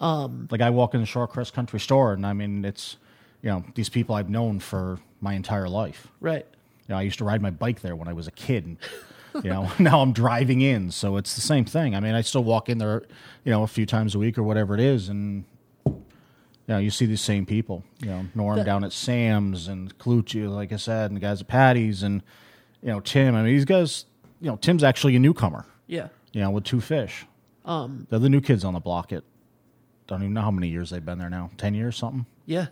Um, 0.00 0.48
like 0.50 0.62
I 0.62 0.70
walk 0.70 0.94
in 0.94 1.00
the 1.00 1.06
Shorecrest 1.06 1.52
Country 1.52 1.78
Store, 1.78 2.14
and 2.14 2.26
I 2.26 2.32
mean, 2.32 2.64
it's 2.64 2.96
you 3.42 3.50
know 3.50 3.64
these 3.74 3.90
people 3.90 4.14
I've 4.14 4.30
known 4.30 4.58
for 4.58 4.98
my 5.20 5.34
entire 5.34 5.68
life. 5.68 6.08
Right. 6.20 6.46
You 6.88 6.94
know, 6.94 6.96
I 6.96 7.02
used 7.02 7.18
to 7.18 7.24
ride 7.24 7.42
my 7.42 7.50
bike 7.50 7.82
there 7.82 7.94
when 7.94 8.08
I 8.08 8.12
was 8.14 8.26
a 8.26 8.32
kid. 8.32 8.64
And, 8.64 8.78
you 9.36 9.50
know, 9.50 9.70
now 9.78 10.00
I'm 10.00 10.12
driving 10.12 10.60
in, 10.60 10.90
so 10.90 11.16
it's 11.16 11.34
the 11.34 11.40
same 11.40 11.64
thing. 11.64 11.94
I 11.94 12.00
mean, 12.00 12.14
I 12.14 12.20
still 12.22 12.44
walk 12.44 12.68
in 12.68 12.78
there, 12.78 13.02
you 13.44 13.50
know, 13.52 13.62
a 13.62 13.66
few 13.66 13.86
times 13.86 14.14
a 14.14 14.18
week 14.18 14.36
or 14.38 14.42
whatever 14.42 14.74
it 14.74 14.80
is, 14.80 15.08
and 15.08 15.44
you 15.86 15.94
know, 16.68 16.78
you 16.78 16.90
see 16.90 17.06
these 17.06 17.20
same 17.20 17.44
people. 17.46 17.84
You 18.00 18.08
know, 18.08 18.26
Norm 18.34 18.58
The- 18.58 18.64
down 18.64 18.84
at 18.84 18.92
Sam's 18.92 19.68
and 19.68 19.96
Clucci, 19.98 20.48
like 20.48 20.72
I 20.72 20.76
said, 20.76 21.10
and 21.10 21.16
the 21.16 21.20
guys 21.20 21.40
at 21.40 21.48
Patty's, 21.48 22.02
and 22.02 22.22
you 22.82 22.88
know, 22.88 23.00
Tim. 23.00 23.34
I 23.34 23.42
mean, 23.42 23.52
these 23.54 23.64
guys. 23.64 24.06
You 24.40 24.48
know, 24.50 24.56
Tim's 24.56 24.82
actually 24.82 25.14
a 25.14 25.20
newcomer. 25.20 25.66
Yeah. 25.86 26.08
You 26.32 26.40
know, 26.40 26.50
with 26.50 26.64
two 26.64 26.80
fish. 26.80 27.26
Um, 27.64 28.08
they're 28.10 28.18
the 28.18 28.28
new 28.28 28.40
kids 28.40 28.64
on 28.64 28.74
the 28.74 28.80
block 28.80 29.12
It. 29.12 29.22
don't 30.08 30.20
even 30.20 30.34
know 30.34 30.40
how 30.40 30.50
many 30.50 30.66
years 30.66 30.90
they've 30.90 31.04
been 31.04 31.18
there 31.18 31.30
now. 31.30 31.50
Ten 31.56 31.74
years, 31.74 31.96
something. 31.96 32.26
Yeah. 32.44 32.66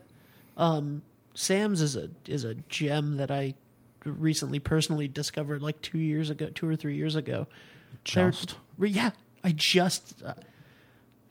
Um, 0.57 1.03
Sam's 1.35 1.81
is 1.81 1.95
a 1.95 2.11
is 2.27 2.43
a 2.45 2.55
gem 2.69 3.19
that 3.19 3.31
I 3.31 3.55
recently 4.05 4.59
personally 4.59 5.09
discovered 5.09 5.63
like 5.63 5.81
two 5.83 5.99
years 5.99 6.31
ago, 6.31 6.49
two 6.55 6.69
or 6.69 6.77
three 6.77 6.97
years 6.97 7.17
ago. 7.17 7.47
They're- 8.15 8.31
Just. 8.31 8.57
yeah, 8.79 9.11
I 9.45 9.53
just 9.53 10.23
uh, 10.25 10.35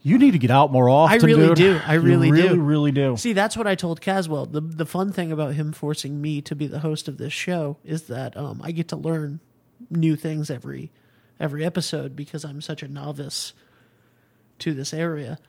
You 0.01 0.17
need 0.17 0.31
to 0.31 0.37
get 0.39 0.51
out 0.51 0.71
more 0.71 0.89
often. 0.89 1.19
I 1.21 1.25
really 1.25 1.47
dude. 1.47 1.55
do. 1.57 1.81
I 1.85 1.93
really 1.95 2.31
really, 2.31 2.49
do. 2.49 2.61
really 2.61 2.91
do. 2.91 3.17
see. 3.17 3.33
That's 3.33 3.57
what 3.57 3.65
I 3.67 3.75
told 3.75 4.01
Caswell. 4.01 4.45
the 4.45 4.61
The 4.61 4.85
fun 4.85 5.11
thing 5.11 5.31
about 5.31 5.55
him 5.55 5.71
forcing 5.71 6.21
me 6.21 6.41
to 6.41 6.55
be 6.55 6.67
the 6.67 6.79
host 6.79 7.07
of 7.07 7.17
this 7.17 7.33
show 7.33 7.77
is 7.83 8.03
that 8.03 8.35
um, 8.37 8.61
I 8.63 8.71
get 8.71 8.87
to 8.89 8.95
learn 8.95 9.39
new 9.89 10.15
things 10.15 10.49
every 10.51 10.91
every 11.39 11.63
episode 11.65 12.15
because 12.15 12.43
I'm 12.43 12.61
such 12.61 12.83
a 12.83 12.87
novice 12.87 13.53
to 14.59 14.73
this 14.73 14.93
area. 14.93 15.39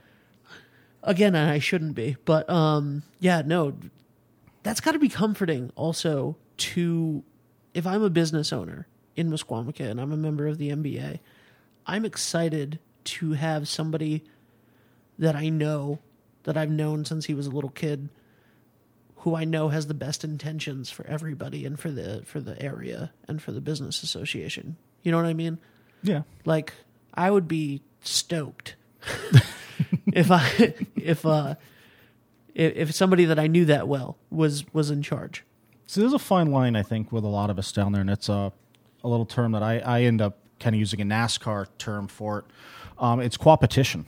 Again, 1.02 1.34
and 1.34 1.50
I 1.50 1.58
shouldn't 1.58 1.94
be, 1.94 2.16
but 2.26 2.48
um, 2.50 3.02
yeah, 3.20 3.42
no, 3.44 3.74
that's 4.62 4.80
got 4.80 4.92
to 4.92 4.98
be 4.98 5.08
comforting 5.08 5.72
also 5.74 6.36
to 6.60 7.24
if 7.74 7.86
I'm 7.86 8.02
a 8.02 8.10
business 8.10 8.52
owner 8.52 8.86
in 9.16 9.30
Misquamicut 9.30 9.90
and 9.90 10.00
I'm 10.00 10.12
a 10.12 10.16
member 10.16 10.46
of 10.46 10.58
the 10.58 10.70
MBA, 10.70 11.20
I'm 11.86 12.04
excited 12.04 12.78
to 13.04 13.32
have 13.32 13.68
somebody 13.68 14.24
that 15.18 15.36
I 15.36 15.48
know 15.48 15.98
that 16.44 16.56
I've 16.56 16.70
known 16.70 17.04
since 17.04 17.26
he 17.26 17.34
was 17.34 17.46
a 17.46 17.50
little 17.50 17.70
kid 17.70 18.08
who 19.16 19.34
I 19.34 19.44
know 19.44 19.68
has 19.68 19.86
the 19.86 19.94
best 19.94 20.24
intentions 20.24 20.90
for 20.90 21.06
everybody 21.06 21.66
and 21.66 21.78
for 21.78 21.90
the 21.90 22.22
for 22.24 22.40
the 22.40 22.60
area 22.60 23.12
and 23.28 23.40
for 23.42 23.52
the 23.52 23.60
business 23.60 24.02
association. 24.02 24.76
You 25.02 25.12
know 25.12 25.18
what 25.18 25.26
I 25.26 25.34
mean? 25.34 25.58
Yeah. 26.02 26.22
Like 26.44 26.72
I 27.12 27.30
would 27.30 27.46
be 27.46 27.82
stoked 28.00 28.76
if 30.12 30.30
I 30.30 30.74
if 30.96 31.26
uh 31.26 31.56
if, 32.54 32.76
if 32.76 32.94
somebody 32.94 33.26
that 33.26 33.38
I 33.38 33.46
knew 33.46 33.66
that 33.66 33.88
well 33.88 34.16
was 34.30 34.64
was 34.72 34.90
in 34.90 35.02
charge. 35.02 35.44
So 35.90 36.00
there's 36.00 36.12
a 36.12 36.20
fine 36.20 36.52
line, 36.52 36.76
I 36.76 36.84
think, 36.84 37.10
with 37.10 37.24
a 37.24 37.28
lot 37.28 37.50
of 37.50 37.58
us 37.58 37.72
down 37.72 37.90
there, 37.90 38.00
and 38.00 38.08
it's 38.08 38.28
a, 38.28 38.52
a 39.02 39.08
little 39.08 39.26
term 39.26 39.50
that 39.50 39.62
I, 39.64 39.80
I 39.80 40.02
end 40.02 40.22
up 40.22 40.38
kind 40.60 40.76
of 40.76 40.78
using 40.78 41.00
a 41.00 41.04
NASCAR 41.04 41.66
term 41.78 42.06
for 42.06 42.38
it. 42.38 42.44
Um, 42.96 43.18
it's 43.18 43.36
coopetition. 43.36 44.04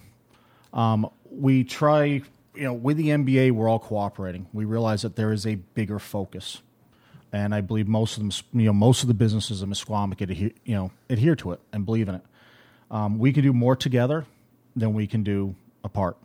Um, 0.73 1.11
we 1.29 1.65
try, 1.65 2.05
you 2.05 2.23
know, 2.55 2.73
with 2.73 2.99
the 2.99 3.09
MBA, 3.09 3.51
we're 3.51 3.69
all 3.69 3.81
cooperating. 3.81 4.47
We 4.53 4.65
realize 4.65 5.03
that 5.03 5.17
there 5.17 5.33
is 5.33 5.45
a 5.45 5.57
bigger 5.57 5.99
focus, 5.99 6.63
and 7.33 7.53
I 7.53 7.63
believe 7.63 7.89
most 7.89 8.17
of 8.17 8.23
them, 8.23 8.31
you 8.53 8.67
know, 8.67 8.73
most 8.73 9.03
of 9.03 9.09
the 9.09 9.15
businesses 9.15 9.61
in 9.61 9.69
Misquamicut, 9.69 10.31
adhere, 10.31 10.53
you 10.65 10.77
know, 10.77 10.93
adhere 11.11 11.35
to 11.35 11.51
it 11.51 11.61
and 11.73 11.85
believe 11.85 12.09
in 12.09 12.15
it. 12.15 12.23
Um, 12.93 13.19
we 13.19 13.33
can 13.33 13.43
do 13.43 13.53
more 13.53 13.75
together 13.75 14.25
than 14.77 14.95
we 14.95 15.09
can 15.09 15.25
do 15.25 15.57
apart, 15.83 16.17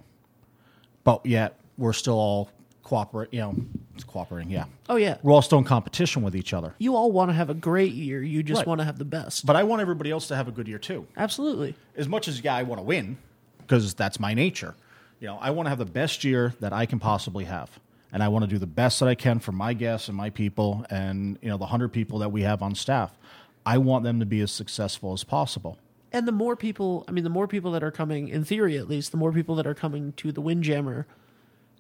but 1.04 1.26
yet 1.26 1.60
we're 1.80 1.94
still 1.94 2.14
all 2.20 2.52
cooperate, 2.84 3.34
you 3.34 3.40
know, 3.40 3.56
cooperating. 4.04 4.52
Yeah, 4.52 4.66
Oh 4.90 4.96
yeah. 4.96 5.18
we're 5.24 5.34
all 5.34 5.42
still 5.42 5.58
in 5.58 5.64
competition 5.64 6.22
with 6.22 6.36
each 6.36 6.54
other. 6.54 6.74
You 6.80 6.96
all 6.96 7.12
want 7.12 7.30
to 7.30 7.34
have 7.34 7.50
a 7.50 7.54
great 7.54 7.94
year. 7.94 8.22
You 8.22 8.44
just 8.44 8.60
Right. 8.60 8.68
want 8.68 8.80
to 8.82 8.86
have 8.86 8.98
the 9.00 9.06
best. 9.06 9.46
But 9.46 9.56
I 9.56 9.64
want 9.64 9.82
everybody 9.82 10.12
else 10.12 10.28
to 10.28 10.36
have 10.36 10.48
a 10.48 10.52
good 10.52 10.68
year 10.68 10.80
too. 10.80 11.08
Absolutely. 11.18 11.76
As 11.96 12.08
much 12.08 12.28
as 12.28 12.42
yeah, 12.42 12.56
I 12.56 12.64
want 12.64 12.80
to 12.80 12.84
win 12.84 13.18
because 13.60 13.94
that's 13.94 14.20
my 14.20 14.34
nature. 14.34 14.76
You 15.20 15.28
know, 15.28 15.38
I 15.42 15.50
want 15.52 15.66
to 15.66 15.70
have 15.70 15.80
the 15.80 15.86
best 15.86 16.24
year 16.24 16.54
that 16.60 16.74
I 16.74 16.86
can 16.86 17.00
possibly 17.00 17.46
have, 17.46 17.80
and 18.14 18.22
I 18.22 18.28
want 18.28 18.44
to 18.44 18.48
do 18.50 18.58
the 18.60 18.68
best 18.68 19.00
that 19.00 19.10
I 19.10 19.16
can 19.16 19.40
for 19.40 19.52
my 19.52 19.74
guests 19.74 20.08
and 20.08 20.16
my 20.16 20.30
people, 20.30 20.86
and 20.90 21.38
you 21.42 21.50
know, 21.50 21.58
the 21.58 21.66
hundred 21.66 21.90
people 21.90 22.20
that 22.20 22.32
we 22.32 22.44
have 22.44 22.62
on 22.62 22.76
staff. 22.76 23.18
I 23.66 23.80
want 23.80 24.04
them 24.06 24.20
to 24.22 24.26
be 24.26 24.40
as 24.42 24.52
successful 24.52 25.12
as 25.14 25.24
possible. 25.24 25.78
And 26.14 26.26
the 26.26 26.32
more 26.32 26.56
people, 26.56 27.04
I 27.08 27.12
mean, 27.12 27.26
the 27.26 27.30
more 27.30 27.48
people 27.50 27.72
that 27.74 27.84
are 27.84 27.92
coming, 27.92 28.30
in 28.30 28.46
theory 28.46 28.78
at 28.78 28.88
least, 28.88 29.12
the 29.12 29.18
more 29.18 29.34
people 29.34 29.56
that 29.56 29.68
are 29.68 29.74
coming 29.74 30.14
to 30.14 30.32
the 30.32 30.40
Windjammer, 30.40 31.06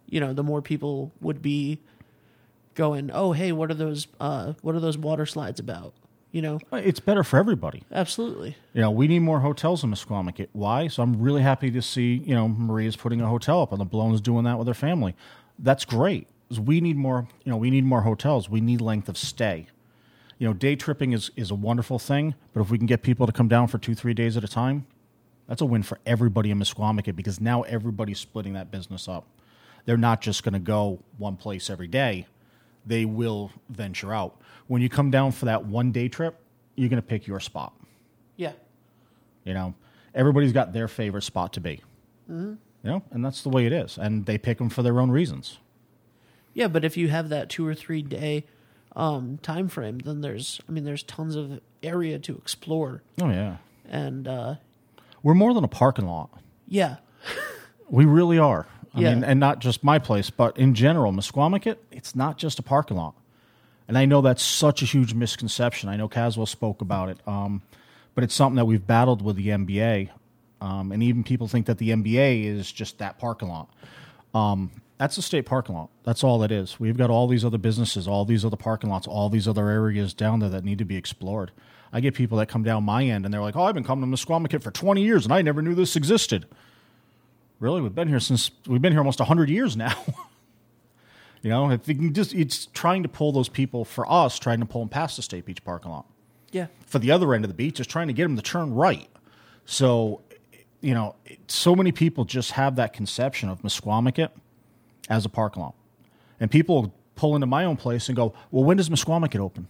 you 0.09 0.19
know, 0.19 0.33
the 0.33 0.43
more 0.43 0.61
people 0.61 1.13
would 1.21 1.41
be 1.41 1.79
going, 2.77 3.11
oh, 3.13 3.33
hey, 3.33 3.51
what 3.51 3.69
are 3.69 3.73
those, 3.73 4.07
uh, 4.21 4.53
what 4.61 4.75
are 4.75 4.79
those 4.79 4.97
water 4.97 5.25
slides 5.25 5.59
about? 5.59 5.93
You 6.31 6.41
know, 6.41 6.59
It's 6.71 6.99
better 6.99 7.23
for 7.23 7.37
everybody. 7.37 7.83
absolutely. 7.91 8.55
You 8.73 8.81
know, 8.81 8.91
we 8.91 9.07
need 9.07 9.19
more 9.19 9.39
hotels 9.39 9.83
in 9.83 9.89
Misquamicut. 9.91 10.49
Why? 10.53 10.87
So 10.87 11.01
I'm 11.01 11.19
really 11.19 11.41
happy 11.41 11.71
to 11.71 11.81
see, 11.81 12.21
you 12.25 12.35
know, 12.35 12.47
Maria's 12.47 12.95
putting 12.95 13.21
a 13.21 13.27
hotel 13.27 13.61
up 13.61 13.71
and 13.71 13.81
the 13.81 13.85
Blown's 13.85 14.21
doing 14.21 14.43
that 14.43 14.57
with 14.59 14.67
her 14.67 14.73
family. 14.73 15.15
That's 15.57 15.83
great. 15.83 16.27
We 16.59 16.79
need 16.79 16.95
more, 16.95 17.27
you 17.43 17.51
know, 17.51 17.57
we 17.57 17.69
need 17.71 17.85
more 17.85 18.01
hotels. 18.01 18.49
We 18.49 18.61
need 18.61 18.79
length 18.81 19.09
of 19.09 19.17
stay. 19.17 19.67
You 20.37 20.47
know, 20.47 20.53
day 20.53 20.75
tripping 20.75 21.13
is, 21.13 21.31
is 21.35 21.49
a 21.49 21.55
wonderful 21.55 21.97
thing, 21.97 22.35
but 22.53 22.61
if 22.61 22.69
we 22.69 22.77
can 22.77 22.85
get 22.85 23.01
people 23.01 23.25
to 23.25 23.31
come 23.33 23.47
down 23.47 23.67
for 23.67 23.79
two, 23.79 23.95
three 23.95 24.13
days 24.13 24.37
at 24.37 24.43
a 24.43 24.47
time, 24.47 24.85
that's 25.47 25.61
a 25.61 25.65
win 25.65 25.81
for 25.81 25.97
everybody 26.05 26.51
in 26.51 26.59
Misquamicut 26.59 27.15
because 27.15 27.41
now 27.41 27.63
everybody's 27.63 28.19
splitting 28.19 28.53
that 28.53 28.69
business 28.69 29.07
up. 29.07 29.25
They're 29.85 29.97
not 29.97 30.21
just 30.21 30.43
going 30.43 30.53
to 30.53 30.59
go 30.59 30.99
one 31.17 31.37
place 31.37 31.69
every 31.69 31.87
day. 31.87 32.27
They 32.87 33.05
will 33.05 33.51
venture 33.69 34.13
out. 34.13 34.39
When 34.67 34.81
you 34.81 34.89
come 34.89 35.11
down 35.11 35.31
for 35.33 35.45
that 35.45 35.65
one 35.65 35.91
day 35.91 36.07
trip, 36.07 36.39
you're 36.75 36.89
going 36.89 37.01
to 37.01 37.07
pick 37.07 37.27
your 37.27 37.39
spot. 37.39 37.73
Yeah. 38.37 38.53
You 39.43 39.53
know, 39.53 39.75
everybody's 40.15 40.53
got 40.53 40.73
their 40.73 40.87
favorite 40.87 41.23
spot 41.23 41.53
to 41.53 41.59
be. 41.61 41.81
You 42.29 42.57
know, 42.83 43.03
and 43.11 43.23
that's 43.23 43.41
the 43.41 43.49
way 43.49 43.65
it 43.65 43.71
is. 43.73 43.97
And 43.97 44.25
they 44.25 44.37
pick 44.37 44.57
them 44.57 44.69
for 44.69 44.81
their 44.83 44.99
own 44.99 45.11
reasons. 45.11 45.57
Yeah, 46.53 46.67
but 46.67 46.83
if 46.83 46.97
you 46.97 47.07
have 47.09 47.29
that 47.29 47.49
two 47.49 47.65
or 47.67 47.73
three 47.75 48.01
day 48.01 48.45
um, 48.95 49.37
time 49.41 49.67
frame, 49.67 49.99
then 49.99 50.21
there's, 50.21 50.59
I 50.67 50.71
mean, 50.71 50.83
there's 50.83 51.03
tons 51.03 51.35
of 51.35 51.59
area 51.83 52.17
to 52.19 52.35
explore, 52.35 53.03
Oh 53.21 53.29
yeah, 53.29 53.57
and 53.87 54.27
uh, 54.27 54.55
we're 55.23 55.35
more 55.35 55.53
than 55.53 55.63
a 55.63 55.67
parking 55.69 56.07
lot. 56.07 56.29
yeah, 56.67 56.97
We 57.89 58.05
really 58.05 58.37
are. 58.39 58.65
I 58.97 59.01
Yeah. 59.01 59.13
mean, 59.15 59.23
and 59.23 59.39
not 59.39 59.59
just 59.59 59.83
my 59.83 59.99
place, 59.99 60.29
but 60.29 60.57
in 60.57 60.73
general, 60.73 61.11
Misquamicut, 61.11 61.77
it's 61.91 62.15
not 62.15 62.37
just 62.37 62.59
a 62.59 62.63
parking 62.63 62.97
lot. 62.97 63.13
And 63.87 63.97
I 63.97 64.05
know 64.05 64.21
that's 64.21 64.43
such 64.43 64.81
a 64.81 64.85
huge 64.85 65.13
misconception. 65.13 65.87
I 65.89 65.95
know 65.95 66.07
Caswell 66.09 66.45
spoke 66.45 66.81
about 66.81 67.09
it, 67.09 67.19
um, 67.27 67.61
but 68.15 68.23
it's 68.23 68.33
something 68.33 68.55
that 68.57 68.65
we've 68.65 68.85
battled 68.85 69.21
with 69.21 69.35
the 69.37 69.49
MBA. 69.49 70.09
Um, 70.59 70.91
and 70.91 71.01
even 71.03 71.23
people 71.23 71.47
think 71.47 71.67
that 71.67 71.77
the 71.77 71.91
MBA 71.91 72.43
is 72.45 72.71
just 72.71 72.97
that 72.97 73.17
parking 73.19 73.47
lot. 73.47 73.69
Um, 74.33 74.71
that's 74.97 75.17
a 75.17 75.21
state 75.21 75.45
parking 75.45 75.75
lot. 75.75 75.89
That's 76.03 76.23
all 76.23 76.41
it 76.43 76.51
is. 76.51 76.79
We've 76.79 76.97
got 76.97 77.09
all 77.11 77.27
these 77.27 77.45
other 77.45 77.59
businesses, 77.59 78.07
all 78.07 78.25
these 78.25 78.43
other 78.43 78.57
parking 78.57 78.89
lots, 78.89 79.07
all 79.07 79.29
these 79.29 79.47
other 79.47 79.69
areas 79.69 80.13
down 80.13 80.39
there 80.39 80.49
that 80.49 80.63
need 80.65 80.79
to 80.79 80.85
be 80.85 80.97
explored. 80.97 81.51
I 81.93 81.99
get 82.01 82.15
people 82.15 82.37
that 82.39 82.47
come 82.47 82.63
down 82.63 82.83
my 82.83 83.03
end 83.05 83.23
and 83.23 83.33
they're 83.33 83.41
like, 83.41 83.55
"Oh, 83.55 83.63
I've 83.63 83.75
been 83.75 83.83
coming 83.83 84.09
to 84.09 84.13
Misquamicut 84.17 84.61
for 84.63 84.71
20 84.71 85.01
years 85.03 85.23
and 85.23 85.33
I 85.33 85.41
never 85.43 85.61
knew 85.61 85.75
this 85.75 85.95
existed." 85.95 86.45
Really, 87.59 87.81
we've 87.81 87.95
been 87.95 88.07
here 88.07 88.19
since 88.19 88.51
we've 88.67 88.81
been 88.81 88.93
here 88.93 88.99
almost 88.99 89.19
100 89.19 89.49
years 89.49 89.75
now. 89.75 89.95
you 91.41 91.49
know, 91.49 91.71
if 91.71 91.87
you 91.87 91.95
can 91.95 92.13
just 92.13 92.33
it's 92.33 92.67
trying 92.67 93.03
to 93.03 93.09
pull 93.09 93.31
those 93.31 93.49
people 93.49 93.83
for 93.83 94.09
us, 94.11 94.37
trying 94.37 94.59
to 94.59 94.65
pull 94.65 94.81
them 94.81 94.89
past 94.89 95.15
the 95.15 95.21
State 95.21 95.45
Beach 95.45 95.63
parking 95.63 95.91
lot 95.91 96.05
yeah. 96.51 96.67
for 96.85 96.99
the 96.99 97.11
other 97.11 97.33
end 97.33 97.43
of 97.43 97.49
the 97.49 97.55
beach 97.55 97.79
is 97.79 97.87
trying 97.87 98.07
to 98.07 98.13
get 98.13 98.23
them 98.23 98.35
to 98.35 98.41
turn 98.41 98.73
right. 98.73 99.09
So, 99.65 100.21
you 100.81 100.93
know, 100.93 101.15
so 101.47 101.75
many 101.75 101.91
people 101.91 102.25
just 102.25 102.51
have 102.51 102.75
that 102.77 102.93
conception 102.93 103.49
of 103.49 103.61
Misquamicut 103.61 104.29
as 105.09 105.25
a 105.25 105.29
parking 105.29 105.63
lot. 105.63 105.75
And 106.39 106.49
people 106.49 106.93
pull 107.15 107.35
into 107.35 107.47
my 107.47 107.65
own 107.65 107.77
place 107.77 108.07
and 108.09 108.15
go, 108.15 108.33
well, 108.51 108.63
when 108.63 108.77
does 108.77 108.89
Misquamicut 108.89 109.39
open? 109.39 109.67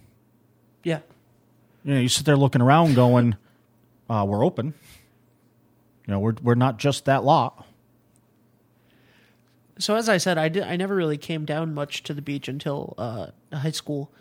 Yeah. 0.83 0.99
You 1.83 1.93
know, 1.95 1.99
you 1.99 2.09
sit 2.09 2.25
there 2.25 2.37
looking 2.37 2.61
around 2.61 2.95
going, 2.95 3.35
uh, 4.09 4.25
we're 4.27 4.45
open. 4.45 4.73
You 6.05 6.13
know, 6.13 6.19
we're, 6.19 6.35
we're 6.41 6.55
not 6.55 6.77
just 6.77 7.05
that 7.05 7.23
lot. 7.23 7.65
So 9.79 9.95
as 9.95 10.09
I 10.09 10.17
said, 10.17 10.37
I 10.37 10.49
did. 10.49 10.63
I 10.63 10.75
never 10.75 10.95
really 10.95 11.17
came 11.17 11.45
down 11.45 11.73
much 11.73 12.03
to 12.03 12.13
the 12.13 12.21
beach 12.21 12.47
until 12.47 12.93
uh, 12.97 13.27
high 13.53 13.71
school, 13.71 14.11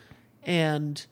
and 0.43 1.05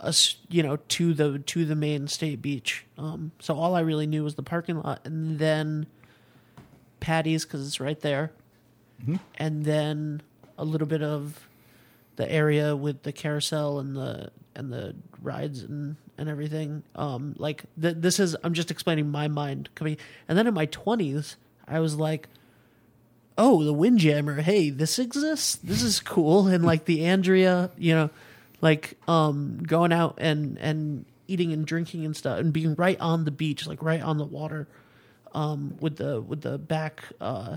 us, 0.00 0.36
you 0.48 0.62
know, 0.62 0.76
to 0.76 1.14
the 1.14 1.38
to 1.38 1.64
the 1.64 1.74
main 1.74 2.08
state 2.08 2.42
beach. 2.42 2.84
Um, 2.98 3.32
so 3.40 3.54
all 3.56 3.74
I 3.74 3.80
really 3.80 4.06
knew 4.06 4.24
was 4.24 4.34
the 4.34 4.42
parking 4.42 4.80
lot, 4.80 5.00
and 5.04 5.38
then 5.38 5.86
Patty's 7.00 7.44
because 7.44 7.66
it's 7.66 7.80
right 7.80 8.00
there, 8.00 8.32
and 9.36 9.64
then 9.64 10.22
a 10.58 10.64
little 10.64 10.86
bit 10.86 11.02
of 11.02 11.48
the 12.16 12.30
area 12.30 12.76
with 12.76 13.02
the 13.02 13.12
carousel 13.12 13.78
and 13.78 13.96
the 13.96 14.30
and 14.54 14.72
the 14.72 14.94
rides 15.22 15.62
and 15.62 15.96
and 16.18 16.28
everything. 16.28 16.82
Um, 16.94 17.34
like 17.38 17.64
th- 17.80 17.96
this 17.98 18.20
is 18.20 18.36
I'm 18.44 18.52
just 18.52 18.70
explaining 18.70 19.10
my 19.10 19.28
mind 19.28 19.70
coming, 19.74 19.96
and 20.28 20.36
then 20.36 20.46
in 20.46 20.54
my 20.54 20.66
twenties, 20.66 21.36
I 21.66 21.80
was 21.80 21.96
like 21.96 22.28
oh, 23.40 23.64
the 23.64 23.72
Windjammer, 23.72 24.42
hey, 24.42 24.68
this 24.68 24.98
exists. 24.98 25.56
This 25.56 25.82
is 25.82 25.98
cool. 25.98 26.46
And 26.46 26.62
like 26.62 26.84
the 26.84 27.06
Andrea, 27.06 27.70
you 27.78 27.94
know, 27.94 28.10
like 28.60 28.98
um 29.08 29.62
going 29.62 29.92
out 29.92 30.16
and 30.18 30.58
and 30.58 31.06
eating 31.26 31.52
and 31.52 31.64
drinking 31.64 32.04
and 32.04 32.14
stuff 32.14 32.38
and 32.38 32.52
being 32.52 32.74
right 32.74 33.00
on 33.00 33.24
the 33.24 33.30
beach, 33.30 33.66
like 33.66 33.82
right 33.82 34.02
on 34.02 34.18
the 34.18 34.24
water, 34.26 34.68
um, 35.32 35.78
with 35.80 35.96
the 35.96 36.20
with 36.20 36.42
the 36.42 36.58
back 36.58 37.04
uh 37.20 37.56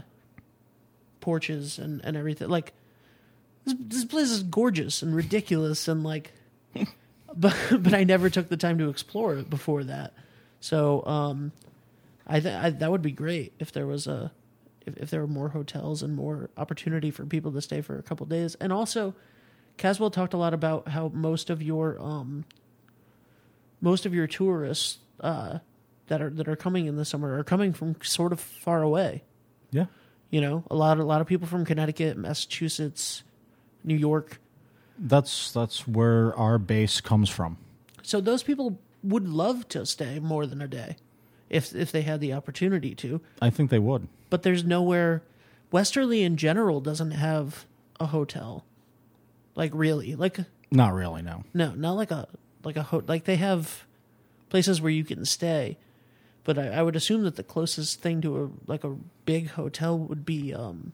porches 1.19 1.77
and, 1.79 1.99
and 2.05 2.15
everything. 2.15 2.47
Like 2.47 2.71
this, 3.65 3.75
this 3.77 4.05
place 4.05 4.31
is 4.31 4.41
gorgeous 4.43 5.01
and 5.01 5.13
ridiculous 5.13 5.89
and 5.89 6.03
like 6.03 6.31
but 7.35 7.55
but 7.77 7.93
I 7.93 8.05
never 8.05 8.29
took 8.29 8.47
the 8.47 8.57
time 8.57 8.77
to 8.77 8.89
explore 8.89 9.35
it 9.35 9.49
before 9.49 9.83
that. 9.83 10.13
So 10.61 11.05
um 11.05 11.51
I, 12.25 12.39
th- 12.39 12.55
I 12.55 12.69
that 12.69 12.89
would 12.89 13.01
be 13.01 13.11
great 13.11 13.51
if 13.59 13.73
there 13.73 13.85
was 13.85 14.07
a 14.07 14.31
if, 14.85 14.97
if 14.97 15.09
there 15.09 15.21
were 15.21 15.27
more 15.27 15.49
hotels 15.49 16.03
and 16.03 16.15
more 16.15 16.49
opportunity 16.57 17.11
for 17.11 17.25
people 17.25 17.51
to 17.51 17.61
stay 17.61 17.81
for 17.81 17.97
a 17.97 18.03
couple 18.03 18.25
days. 18.25 18.55
And 18.55 18.71
also, 18.71 19.13
Caswell 19.77 20.11
talked 20.11 20.33
a 20.33 20.37
lot 20.37 20.53
about 20.53 20.89
how 20.89 21.09
most 21.09 21.49
of 21.49 21.61
your 21.61 21.99
um, 22.01 22.45
most 23.81 24.05
of 24.05 24.13
your 24.13 24.27
tourists 24.27 24.99
uh, 25.19 25.59
that 26.07 26.21
are 26.21 26.29
that 26.29 26.47
are 26.47 26.55
coming 26.55 26.85
in 26.85 26.95
the 26.95 27.05
summer 27.05 27.37
are 27.37 27.43
coming 27.43 27.73
from 27.73 27.95
sort 28.01 28.31
of 28.31 28.39
far 28.39 28.81
away. 28.81 29.23
Yeah. 29.71 29.85
You 30.29 30.41
know, 30.41 30.63
a 30.69 30.75
lot 30.75 30.99
a 30.99 31.03
lot 31.03 31.21
of 31.21 31.27
people 31.27 31.47
from 31.47 31.65
Connecticut, 31.65 32.17
Massachusetts, 32.17 33.23
New 33.83 33.95
York. 33.95 34.39
That's 34.97 35.51
that's 35.51 35.87
where 35.87 36.35
our 36.35 36.57
base 36.57 37.01
comes 37.01 37.29
from. 37.29 37.57
So 38.03 38.21
those 38.21 38.43
people 38.43 38.79
would 39.01 39.27
love 39.27 39.67
to 39.69 39.85
stay 39.85 40.19
more 40.19 40.45
than 40.45 40.61
a 40.61 40.67
day 40.67 40.97
if 41.53 41.73
if 41.75 41.91
they 41.91 42.01
had 42.01 42.19
the 42.19 42.33
opportunity 42.33 42.93
to. 42.95 43.21
I 43.41 43.49
think 43.49 43.69
they 43.69 43.79
would. 43.79 44.07
But 44.29 44.43
there's 44.43 44.63
nowhere 44.63 45.21
Westerly 45.71 46.21
in 46.21 46.37
general 46.37 46.81
doesn't 46.81 47.11
have 47.11 47.65
a 47.99 48.07
hotel. 48.07 48.63
Like 49.55 49.71
really. 49.73 50.15
Like 50.15 50.37
Not 50.69 50.93
really, 50.93 51.21
no. 51.21 51.43
no, 51.53 51.71
not 51.73 51.93
like 51.93 52.11
a 52.11 52.27
like 52.63 52.77
a 52.77 52.83
ho- 52.83 53.03
like 53.07 53.23
they 53.25 53.37
have 53.37 53.85
places 54.49 54.81
where 54.81 54.91
you 54.91 55.03
can 55.03 55.25
stay. 55.25 55.77
But 56.43 56.57
I, 56.59 56.67
I 56.67 56.83
would 56.83 56.95
assume 56.95 57.23
that 57.23 57.37
the 57.37 57.43
closest 57.43 58.01
thing 58.01 58.21
to 58.21 58.43
a 58.43 58.49
like 58.71 58.83
a 58.83 58.95
big 59.25 59.49
hotel 59.51 59.97
would 59.97 60.25
be 60.25 60.53
um 60.53 60.93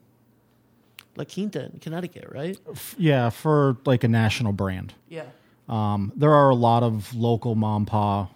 La 1.15 1.25
Quinta 1.25 1.65
in 1.73 1.79
Connecticut, 1.79 2.29
right? 2.31 2.57
Yeah, 2.97 3.29
for 3.31 3.75
like 3.85 4.03
a 4.03 4.07
national 4.07 4.53
brand. 4.53 4.93
Yeah. 5.09 5.25
Um, 5.67 6.13
there 6.15 6.33
are 6.33 6.49
a 6.49 6.55
lot 6.55 6.83
of 6.83 7.13
local 7.13 7.55
mom 7.55 7.85
pa 7.85 8.29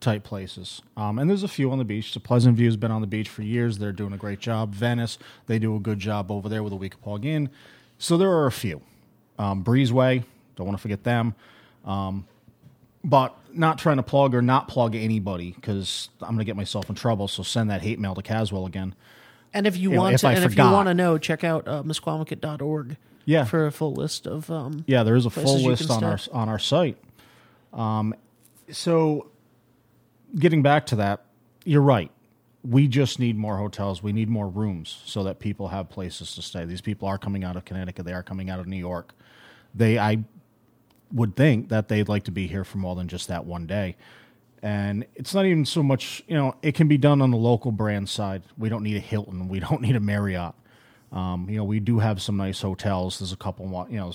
type 0.00 0.24
places, 0.24 0.82
um, 0.96 1.18
and 1.18 1.28
there's 1.28 1.42
a 1.42 1.48
few 1.48 1.70
on 1.70 1.78
the 1.78 1.84
beach. 1.84 2.12
So 2.12 2.20
Pleasant 2.20 2.56
View's 2.56 2.76
been 2.76 2.90
on 2.90 3.00
the 3.00 3.06
beach 3.06 3.28
for 3.28 3.42
years. 3.42 3.78
They're 3.78 3.92
doing 3.92 4.12
a 4.12 4.16
great 4.16 4.40
job. 4.40 4.74
Venice, 4.74 5.18
they 5.46 5.58
do 5.58 5.74
a 5.76 5.80
good 5.80 5.98
job 5.98 6.30
over 6.30 6.48
there 6.48 6.62
with 6.62 6.72
a 6.72 6.76
week 6.76 6.94
of 6.94 7.02
plug 7.02 7.24
in. 7.24 7.50
So 7.98 8.16
there 8.16 8.30
are 8.30 8.46
a 8.46 8.52
few. 8.52 8.80
Um, 9.38 9.64
Breezeway, 9.64 10.24
don't 10.56 10.66
want 10.66 10.78
to 10.78 10.82
forget 10.82 11.04
them. 11.04 11.34
Um, 11.84 12.26
but 13.04 13.36
not 13.52 13.78
trying 13.78 13.96
to 13.96 14.02
plug 14.02 14.34
or 14.34 14.42
not 14.42 14.68
plug 14.68 14.94
anybody 14.94 15.52
because 15.52 16.10
I'm 16.20 16.28
going 16.30 16.38
to 16.38 16.44
get 16.44 16.56
myself 16.56 16.88
in 16.88 16.94
trouble. 16.96 17.28
So 17.28 17.42
send 17.42 17.70
that 17.70 17.82
hate 17.82 17.98
mail 17.98 18.14
to 18.14 18.22
Caswell 18.22 18.66
again. 18.66 18.94
And 19.54 19.66
if 19.66 19.76
you 19.76 19.90
You 19.90 19.96
know, 19.96 20.02
want 20.02 20.14
if 20.14 20.20
to, 20.22 20.28
I 20.28 20.32
and 20.34 20.44
if 20.44 20.56
you 20.56 20.62
want 20.64 20.88
to 20.88 20.94
know, 20.94 21.16
check 21.16 21.42
out 21.44 21.66
uh, 21.66 21.82
misquamicut.org 21.82 22.96
Yeah. 23.24 23.44
for 23.44 23.66
a 23.66 23.72
full 23.72 23.94
list 23.94 24.26
of 24.26 24.50
um 24.50 24.84
Yeah, 24.86 25.02
there 25.04 25.16
is 25.16 25.24
a 25.26 25.30
full 25.30 25.58
list 25.62 25.90
on 25.90 26.04
our 26.04 26.18
on 26.32 26.48
our 26.48 26.58
site. 26.58 26.98
Um, 27.72 28.14
so, 28.70 29.26
getting 30.36 30.62
back 30.62 30.86
to 30.86 30.96
that, 30.96 31.24
you're 31.64 31.82
right. 31.82 32.10
We 32.64 32.88
just 32.88 33.18
need 33.18 33.36
more 33.36 33.56
hotels. 33.56 34.02
We 34.02 34.12
need 34.12 34.28
more 34.28 34.48
rooms 34.48 35.02
so 35.04 35.24
that 35.24 35.38
people 35.38 35.68
have 35.68 35.88
places 35.88 36.34
to 36.34 36.42
stay. 36.42 36.64
These 36.64 36.80
people 36.80 37.08
are 37.08 37.18
coming 37.18 37.44
out 37.44 37.56
of 37.56 37.64
Connecticut. 37.64 38.04
They 38.04 38.12
are 38.12 38.22
coming 38.22 38.50
out 38.50 38.58
of 38.58 38.66
New 38.66 38.76
York. 38.76 39.14
They, 39.74 39.98
I 39.98 40.24
would 41.12 41.36
think 41.36 41.68
that 41.68 41.88
they'd 41.88 42.08
like 42.08 42.24
to 42.24 42.30
be 42.30 42.46
here 42.46 42.64
for 42.64 42.78
more 42.78 42.94
than 42.94 43.08
just 43.08 43.28
that 43.28 43.46
one 43.46 43.66
day. 43.66 43.96
And 44.62 45.06
it's 45.14 45.34
not 45.34 45.46
even 45.46 45.64
so 45.64 45.82
much, 45.82 46.22
you 46.26 46.34
know, 46.34 46.56
it 46.62 46.74
can 46.74 46.88
be 46.88 46.98
done 46.98 47.22
on 47.22 47.30
the 47.30 47.36
local 47.36 47.70
brand 47.70 48.08
side. 48.08 48.42
We 48.56 48.68
don't 48.68 48.82
need 48.82 48.96
a 48.96 49.00
Hilton. 49.00 49.48
We 49.48 49.60
don't 49.68 49.80
need 49.80 49.96
a 49.96 50.00
Marriott. 50.00 50.54
Um, 51.12 51.48
you 51.48 51.56
know, 51.56 51.64
we 51.64 51.80
do 51.80 52.00
have 52.00 52.20
some 52.20 52.36
nice 52.36 52.60
hotels. 52.60 53.20
There's 53.20 53.32
a 53.32 53.36
couple, 53.36 53.86
you 53.88 53.96
know, 53.96 54.12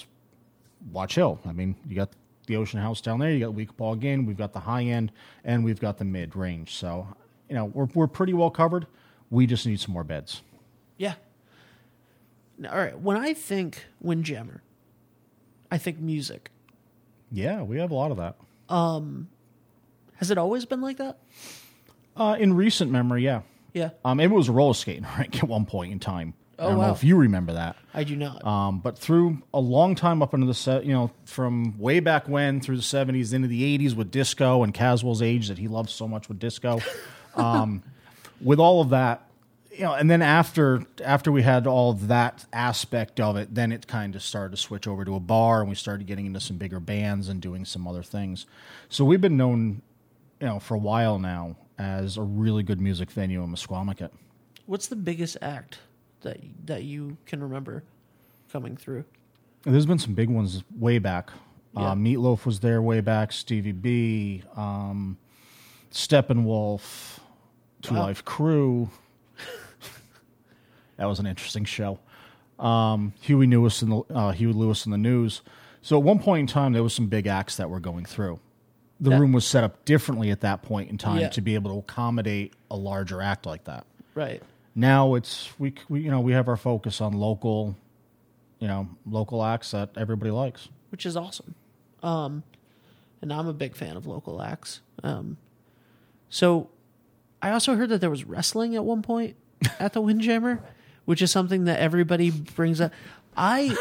Watch 0.92 1.16
Hill. 1.16 1.40
I 1.46 1.54
mean, 1.54 1.76
you 1.88 1.96
got 1.96 2.10
the 2.48 2.56
Ocean 2.58 2.80
House 2.80 3.02
down 3.02 3.20
there. 3.20 3.32
You 3.32 3.40
got 3.40 3.54
weak 3.54 3.76
Ball 3.78 3.96
Game. 3.96 4.26
We've 4.26 4.38
got 4.38 4.54
the 4.54 4.60
high 4.60 4.84
end, 4.84 5.12
and 5.44 5.64
we've 5.64 5.80
got 5.80 5.98
the 5.98 6.06
mid 6.06 6.36
range. 6.36 6.76
So, 6.76 7.08
you 7.50 7.56
know, 7.56 7.66
we're 7.66 7.88
we're 7.94 8.08
pretty 8.08 8.34
well 8.34 8.50
covered. 8.50 8.88
We 9.30 9.48
just 9.48 9.66
need 9.66 9.80
some 9.80 9.94
more 9.94 10.04
beds. 10.04 10.42
Yeah. 10.98 11.16
All 12.70 12.78
right. 12.78 12.98
When 13.00 13.18
I 13.18 13.34
think 13.34 13.86
Windjammer, 14.02 14.62
I 15.72 15.78
think 15.78 16.00
music. 16.00 16.52
Yeah, 17.32 17.64
we 17.64 17.80
have 17.80 17.92
a 17.92 17.96
lot 17.96 18.12
of 18.12 18.18
that. 18.18 18.36
Um, 18.70 19.28
has 20.18 20.30
it 20.30 20.38
always 20.38 20.66
been 20.66 20.82
like 20.82 20.98
that? 20.98 21.18
Uh, 22.16 22.36
in 22.40 22.54
recent 22.54 22.92
memory, 22.92 23.24
yeah. 23.24 23.42
Yeah. 23.74 23.90
Um, 24.06 24.20
it 24.20 24.30
was 24.30 24.50
roller 24.50 24.76
skating 24.76 25.06
rink 25.18 25.42
at 25.42 25.50
one 25.50 25.66
point 25.66 25.92
in 25.92 26.00
time. 26.00 26.36
I 26.60 26.64
Oh, 26.66 26.70
don't 26.70 26.80
know 26.82 26.92
if 26.92 27.04
you 27.04 27.16
remember 27.18 27.54
that. 27.54 27.76
I 27.94 28.04
do 28.04 28.16
not. 28.16 28.46
Um, 28.46 28.80
but 28.80 28.98
through 28.98 29.42
a 29.54 29.60
long 29.60 29.96
time 29.96 30.22
up 30.22 30.34
into 30.34 30.46
the 30.46 30.54
set, 30.54 30.86
you 30.86 30.94
know, 30.94 31.12
from 31.26 31.78
way 31.80 32.00
back 32.00 32.30
when 32.30 32.62
through 32.62 32.76
the 32.78 32.84
seventies 32.84 33.34
into 33.34 33.48
the 33.48 33.64
eighties 33.64 33.96
with 33.96 34.12
disco 34.12 34.64
and 34.64 34.74
Caswell's 34.74 35.22
age 35.22 35.48
that 35.48 35.58
he 35.58 35.68
loves 35.68 35.92
so 35.92 36.08
much 36.08 36.28
with 36.30 36.40
disco, 36.40 36.80
um, 37.36 37.82
with 38.40 38.60
all 38.60 38.82
of 38.82 38.90
that, 38.92 39.28
you 39.72 39.82
know, 39.82 39.94
and 39.94 40.12
then 40.12 40.22
after 40.22 40.86
after 41.04 41.32
we 41.32 41.42
had 41.42 41.66
all 41.66 41.90
of 41.92 42.08
that 42.10 42.46
aspect 42.54 43.20
of 43.20 43.36
it, 43.36 43.54
then 43.56 43.72
it 43.72 43.88
kind 43.88 44.16
of 44.16 44.22
started 44.22 44.52
to 44.56 44.62
switch 44.62 44.88
over 44.88 45.04
to 45.06 45.16
a 45.16 45.20
bar, 45.20 45.62
and 45.62 45.70
we 45.70 45.76
started 45.76 46.06
getting 46.06 46.28
into 46.28 46.40
some 46.40 46.58
bigger 46.58 46.80
bands 46.80 47.30
and 47.30 47.42
doing 47.42 47.66
some 47.66 47.88
other 47.88 48.04
things. 48.04 48.46
So 48.90 49.04
we've 49.06 49.22
been 49.22 49.38
known, 49.38 49.82
you 50.40 50.48
know, 50.48 50.60
for 50.60 50.76
a 50.76 50.80
while 50.80 51.18
now 51.18 51.56
as 51.80 52.16
a 52.18 52.22
really 52.22 52.62
good 52.62 52.80
music 52.80 53.10
venue 53.10 53.42
in 53.44 53.50
Misquamicut. 53.52 54.12
What's 54.68 54.86
the 54.88 54.96
biggest 54.96 55.38
act 55.42 55.80
that 56.24 56.38
that 56.66 56.84
you 56.84 57.18
can 57.26 57.42
remember 57.42 57.84
coming 58.52 58.76
through? 58.76 59.06
There's 59.64 59.86
been 59.86 60.00
some 60.00 60.14
big 60.14 60.30
ones 60.30 60.64
way 60.78 61.00
back. 61.00 61.30
Yeah. 61.76 61.92
Uh, 61.92 61.96
Meatloaf 61.96 62.46
was 62.46 62.60
there 62.60 62.82
way 62.82 63.00
back. 63.02 63.32
Stevie 63.32 63.72
B, 63.72 64.44
um, 64.56 65.18
Steppenwolf, 65.92 67.20
Two 67.82 67.96
Wow. 67.96 68.02
Life 68.04 68.26
Crew. 68.26 68.90
that 70.98 71.06
was 71.06 71.20
an 71.20 71.26
interesting 71.26 71.66
show. 71.66 72.00
Um, 72.60 73.14
Huey 73.22 73.48
Lewis 73.48 73.82
in 73.82 73.90
the 73.90 73.98
uh, 74.14 74.32
Huey 74.32 74.54
Lewis 74.54 74.86
in 74.86 74.92
the 74.92 74.98
news. 74.98 75.42
So 75.82 75.98
at 75.98 76.04
one 76.04 76.20
point 76.20 76.42
in 76.42 76.48
time, 76.48 76.74
there 76.74 76.84
was 76.84 76.94
some 76.94 77.08
big 77.08 77.28
acts 77.28 77.58
that 77.58 77.70
were 77.70 77.80
going 77.80 78.06
through. 78.06 78.40
The 79.00 79.10
That- 79.10 79.20
room 79.20 79.34
was 79.34 79.46
set 79.46 79.64
up 79.64 79.84
differently 79.86 80.30
at 80.32 80.42
that 80.42 80.62
point 80.62 80.90
in 80.90 80.98
time 80.98 81.20
Yeah. 81.20 81.30
to 81.30 81.42
be 81.42 81.56
able 81.56 81.72
to 81.72 81.80
accommodate 81.80 82.54
a 82.72 82.78
larger 82.78 83.22
act 83.22 83.46
like 83.46 83.64
that. 83.66 83.86
Right. 84.16 84.42
Now 84.76 85.16
it's 85.16 85.52
we, 85.60 85.74
we 85.90 86.02
you 86.02 86.12
know 86.12 86.20
we 86.20 86.34
have 86.34 86.48
our 86.48 86.58
focus 86.58 87.02
on 87.02 87.14
local, 87.14 87.76
you 88.60 88.68
know, 88.68 88.88
local 89.06 89.44
acts 89.44 89.72
that 89.72 89.92
everybody 89.96 90.32
likes. 90.32 90.70
Which 90.90 91.06
is 91.06 91.18
awesome. 91.18 91.56
Um, 92.02 92.44
and 93.22 93.32
I'm 93.32 93.48
a 93.48 93.54
big 93.54 93.76
fan 93.76 93.98
of 93.98 94.06
local 94.06 94.42
acts. 94.42 94.82
Um, 95.04 95.38
so 96.30 96.70
I 97.42 97.52
also 97.52 97.76
heard 97.76 97.90
that 97.90 98.02
there 98.02 98.10
was 98.10 98.26
wrestling 98.26 98.76
at 98.76 98.84
one 98.84 99.02
point 99.02 99.36
at 99.80 99.94
the 99.94 100.02
Windjammer, 100.02 100.62
which 101.06 101.22
is 101.22 101.32
something 101.32 101.66
that 101.66 101.80
everybody 101.80 102.32
brings 102.32 102.82
up. 102.82 102.92
I 103.36 103.76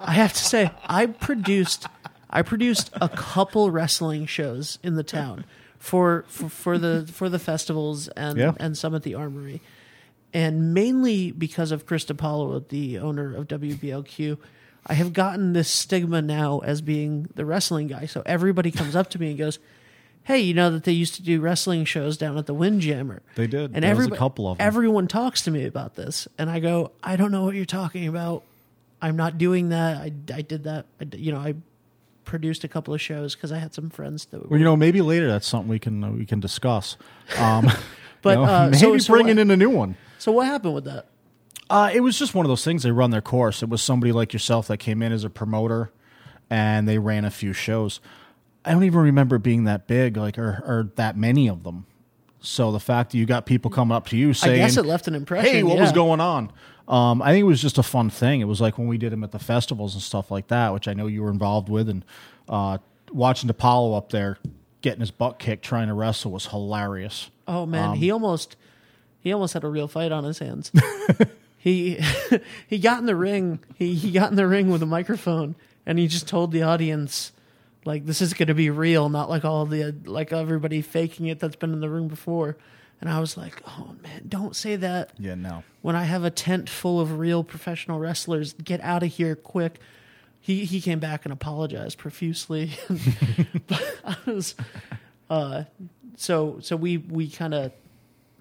I 0.00 0.12
have 0.12 0.32
to 0.32 0.44
say 0.44 0.70
I 0.86 1.06
produced 1.06 1.86
I 2.30 2.42
produced 2.42 2.90
a 3.00 3.08
couple 3.08 3.70
wrestling 3.70 4.26
shows 4.26 4.78
in 4.82 4.94
the 4.94 5.02
town 5.02 5.44
for 5.82 6.24
for, 6.28 6.48
for 6.48 6.78
the 6.78 7.04
for 7.12 7.28
the 7.28 7.40
festivals 7.40 8.06
and 8.08 8.38
Yeah. 8.38 8.52
and 8.60 8.78
some 8.78 8.94
at 8.94 9.02
the 9.02 9.16
armory. 9.16 9.60
And 10.32 10.72
mainly 10.72 11.32
because 11.32 11.72
of 11.72 11.86
Chris 11.86 12.04
DiPaolo, 12.04 12.66
the 12.68 12.98
owner 12.98 13.34
of 13.34 13.48
WBLQ, 13.48 14.38
I 14.86 14.94
have 14.94 15.12
gotten 15.12 15.52
this 15.52 15.68
stigma 15.68 16.22
now 16.22 16.60
as 16.60 16.80
being 16.80 17.28
the 17.34 17.44
wrestling 17.44 17.88
guy. 17.88 18.06
So 18.06 18.22
everybody 18.24 18.70
comes 18.70 18.94
up 18.96 19.10
to 19.10 19.20
me 19.20 19.30
and 19.30 19.38
goes, 19.38 19.58
"Hey, 20.22 20.38
you 20.40 20.54
know 20.54 20.70
that 20.70 20.84
they 20.84 20.92
used 20.92 21.16
to 21.16 21.22
do 21.22 21.40
wrestling 21.40 21.84
shows 21.84 22.16
down 22.16 22.38
at 22.38 22.46
the 22.46 22.54
Windjammer." 22.54 23.20
They 23.34 23.48
did. 23.48 23.72
And 23.74 23.82
There 23.82 23.94
everybo- 23.94 24.16
couple 24.16 24.48
of 24.48 24.60
'em. 24.60 24.64
Everyone 24.66 25.08
talks 25.08 25.42
to 25.42 25.50
me 25.50 25.64
about 25.66 25.96
this, 25.96 26.28
and 26.38 26.48
I 26.48 26.60
go, 26.60 26.92
"I 27.02 27.16
don't 27.16 27.32
know 27.32 27.44
what 27.44 27.56
you're 27.56 27.64
talking 27.66 28.06
about. 28.06 28.44
I'm 29.02 29.16
not 29.16 29.36
doing 29.36 29.70
that. 29.70 29.96
I, 29.96 30.12
I 30.32 30.42
did 30.42 30.62
that. 30.64 30.86
I, 31.00 31.08
you 31.16 31.32
know, 31.32 31.38
I 31.40 31.54
produced 32.24 32.64
a 32.64 32.68
couple 32.68 32.94
of 32.94 33.00
shows 33.00 33.34
because 33.34 33.52
I 33.52 33.58
had 33.58 33.74
some 33.74 33.90
friends 33.90 34.26
that 34.26 34.48
Well, 34.50 34.58
you 34.58 34.64
know, 34.64 34.76
maybe 34.76 35.00
later 35.02 35.28
that's 35.28 35.46
something 35.46 35.68
we 35.68 35.78
can 35.78 36.02
uh, 36.04 36.10
we 36.10 36.26
can 36.26 36.40
discuss. 36.40 36.96
Um, 37.38 37.68
But, 38.22 38.38
you 38.38 38.44
know, 38.46 38.52
uh, 38.52 38.64
maybe 38.66 38.78
so- 38.78 38.98
so 38.98 39.12
bringing 39.12 39.36
what- 39.36 39.42
in 39.42 39.50
a 39.50 39.56
new 39.56 39.70
one. 39.70 39.96
So 40.18 40.30
what 40.30 40.46
happened 40.46 40.74
with 40.74 40.84
that? 40.84 41.06
Uh, 41.68 41.90
it 41.92 42.00
was 42.00 42.16
just 42.18 42.34
one 42.34 42.46
of 42.46 42.48
those 42.48 42.62
things. 42.64 42.84
They 42.84 42.92
run 42.92 43.10
their 43.10 43.20
course. 43.20 43.62
It 43.62 43.68
was 43.68 43.82
somebody 43.82 44.12
like 44.12 44.32
yourself 44.32 44.68
that 44.68 44.76
came 44.76 45.02
in 45.02 45.10
as 45.10 45.24
a 45.24 45.30
promoter, 45.30 45.90
and 46.48 46.86
they 46.86 46.98
ran 46.98 47.24
a 47.24 47.30
few 47.30 47.52
shows. 47.52 47.98
I 48.64 48.72
don't 48.72 48.84
even 48.84 49.00
remember 49.00 49.38
being 49.38 49.64
that 49.64 49.88
big, 49.88 50.16
like 50.16 50.38
or, 50.38 50.62
or 50.64 50.90
that 50.94 51.16
many 51.16 51.48
of 51.48 51.64
them. 51.64 51.86
So 52.40 52.70
the 52.70 52.78
fact 52.78 53.10
that 53.12 53.18
you 53.18 53.26
got 53.26 53.46
people 53.46 53.70
coming 53.70 53.96
up 53.96 54.06
to 54.08 54.16
you 54.16 54.34
saying, 54.34 54.60
I 54.62 54.66
guess 54.66 54.76
it 54.76 54.84
left 54.84 55.08
an 55.08 55.14
impression. 55.16 55.50
"Hey, 55.50 55.62
what 55.64 55.78
was 55.78 55.90
going 55.92 56.20
on?" 56.20 56.52
Um, 56.88 57.22
I 57.22 57.32
think 57.32 57.42
it 57.42 57.46
was 57.46 57.62
just 57.62 57.78
a 57.78 57.82
fun 57.82 58.10
thing. 58.10 58.40
It 58.40 58.44
was 58.48 58.60
like 58.60 58.76
when 58.78 58.88
we 58.88 58.98
did 58.98 59.12
them 59.12 59.24
at 59.24 59.30
the 59.32 59.38
festivals 59.38 59.94
and 59.94 60.02
stuff 60.02 60.30
like 60.30 60.48
that, 60.48 60.72
which 60.72 60.88
I 60.88 60.94
know 60.94 61.06
you 61.06 61.22
were 61.22 61.30
involved 61.30 61.68
with, 61.68 61.88
and 61.88 62.04
uh, 62.48 62.78
watching 63.12 63.48
DiPaolo 63.48 63.96
up 63.96 64.10
there 64.10 64.38
getting 64.80 65.00
his 65.00 65.10
butt 65.12 65.38
kicked 65.38 65.64
trying 65.64 65.88
to 65.88 65.94
wrestle 65.94 66.32
was 66.32 66.46
hilarious. 66.46 67.30
Oh 67.46 67.66
man, 67.66 67.90
Um, 67.90 67.96
he 67.96 68.10
almost 68.10 68.56
he 69.20 69.32
almost 69.32 69.54
had 69.54 69.64
a 69.64 69.68
real 69.68 69.88
fight 69.88 70.12
on 70.12 70.24
his 70.24 70.38
hands. 70.40 70.72
he 71.58 72.00
he 72.66 72.78
got 72.78 72.98
in 72.98 73.06
the 73.06 73.16
ring. 73.16 73.60
He 73.76 73.94
he 73.94 74.10
got 74.10 74.30
in 74.30 74.36
the 74.36 74.46
ring 74.46 74.70
with 74.70 74.82
a 74.82 74.86
microphone 74.86 75.54
and 75.86 75.98
he 75.98 76.08
just 76.08 76.26
told 76.28 76.52
the 76.52 76.62
audience 76.62 77.32
like 77.84 78.06
this 78.06 78.20
is 78.20 78.34
going 78.34 78.48
to 78.48 78.54
be 78.54 78.70
real, 78.70 79.08
not 79.08 79.28
like 79.28 79.44
all 79.44 79.66
the 79.66 79.94
like 80.04 80.32
everybody 80.32 80.82
faking 80.82 81.26
it 81.26 81.40
that's 81.40 81.56
been 81.56 81.72
in 81.72 81.80
the 81.80 81.88
room 81.90 82.08
before. 82.08 82.56
And 83.02 83.10
I 83.10 83.18
was 83.18 83.36
like, 83.36 83.60
oh 83.66 83.96
man, 84.02 84.22
don't 84.28 84.54
say 84.56 84.76
that 84.76 85.10
Yeah, 85.18 85.34
no. 85.34 85.64
when 85.82 85.96
I 85.96 86.04
have 86.04 86.22
a 86.22 86.30
tent 86.30 86.70
full 86.70 87.00
of 87.00 87.18
real 87.18 87.42
professional 87.42 87.98
wrestlers. 87.98 88.52
Get 88.54 88.80
out 88.80 89.02
of 89.02 89.10
here 89.10 89.34
quick. 89.34 89.80
He 90.40 90.64
he 90.64 90.80
came 90.80 91.00
back 91.00 91.24
and 91.26 91.32
apologized 91.32 91.98
profusely. 91.98 92.70
but 93.66 93.96
I 94.04 94.16
was 94.24 94.54
uh 95.28 95.64
so 96.16 96.58
so 96.60 96.76
we 96.76 96.96
we 96.98 97.28
kind 97.28 97.54
of 97.54 97.72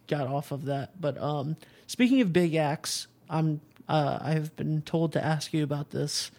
got 0.07 0.27
off 0.27 0.51
of 0.51 0.65
that. 0.65 1.01
But 1.01 1.17
um 1.19 1.55
speaking 1.87 2.21
of 2.21 2.31
big 2.31 2.53
acts, 2.55 3.07
I'm 3.31 3.61
uh 3.89 4.19
I 4.21 4.33
have 4.33 4.55
been 4.55 4.83
told 4.83 5.13
to 5.13 5.23
ask 5.25 5.53
you 5.53 5.63
about 5.63 5.89
this. 5.89 6.29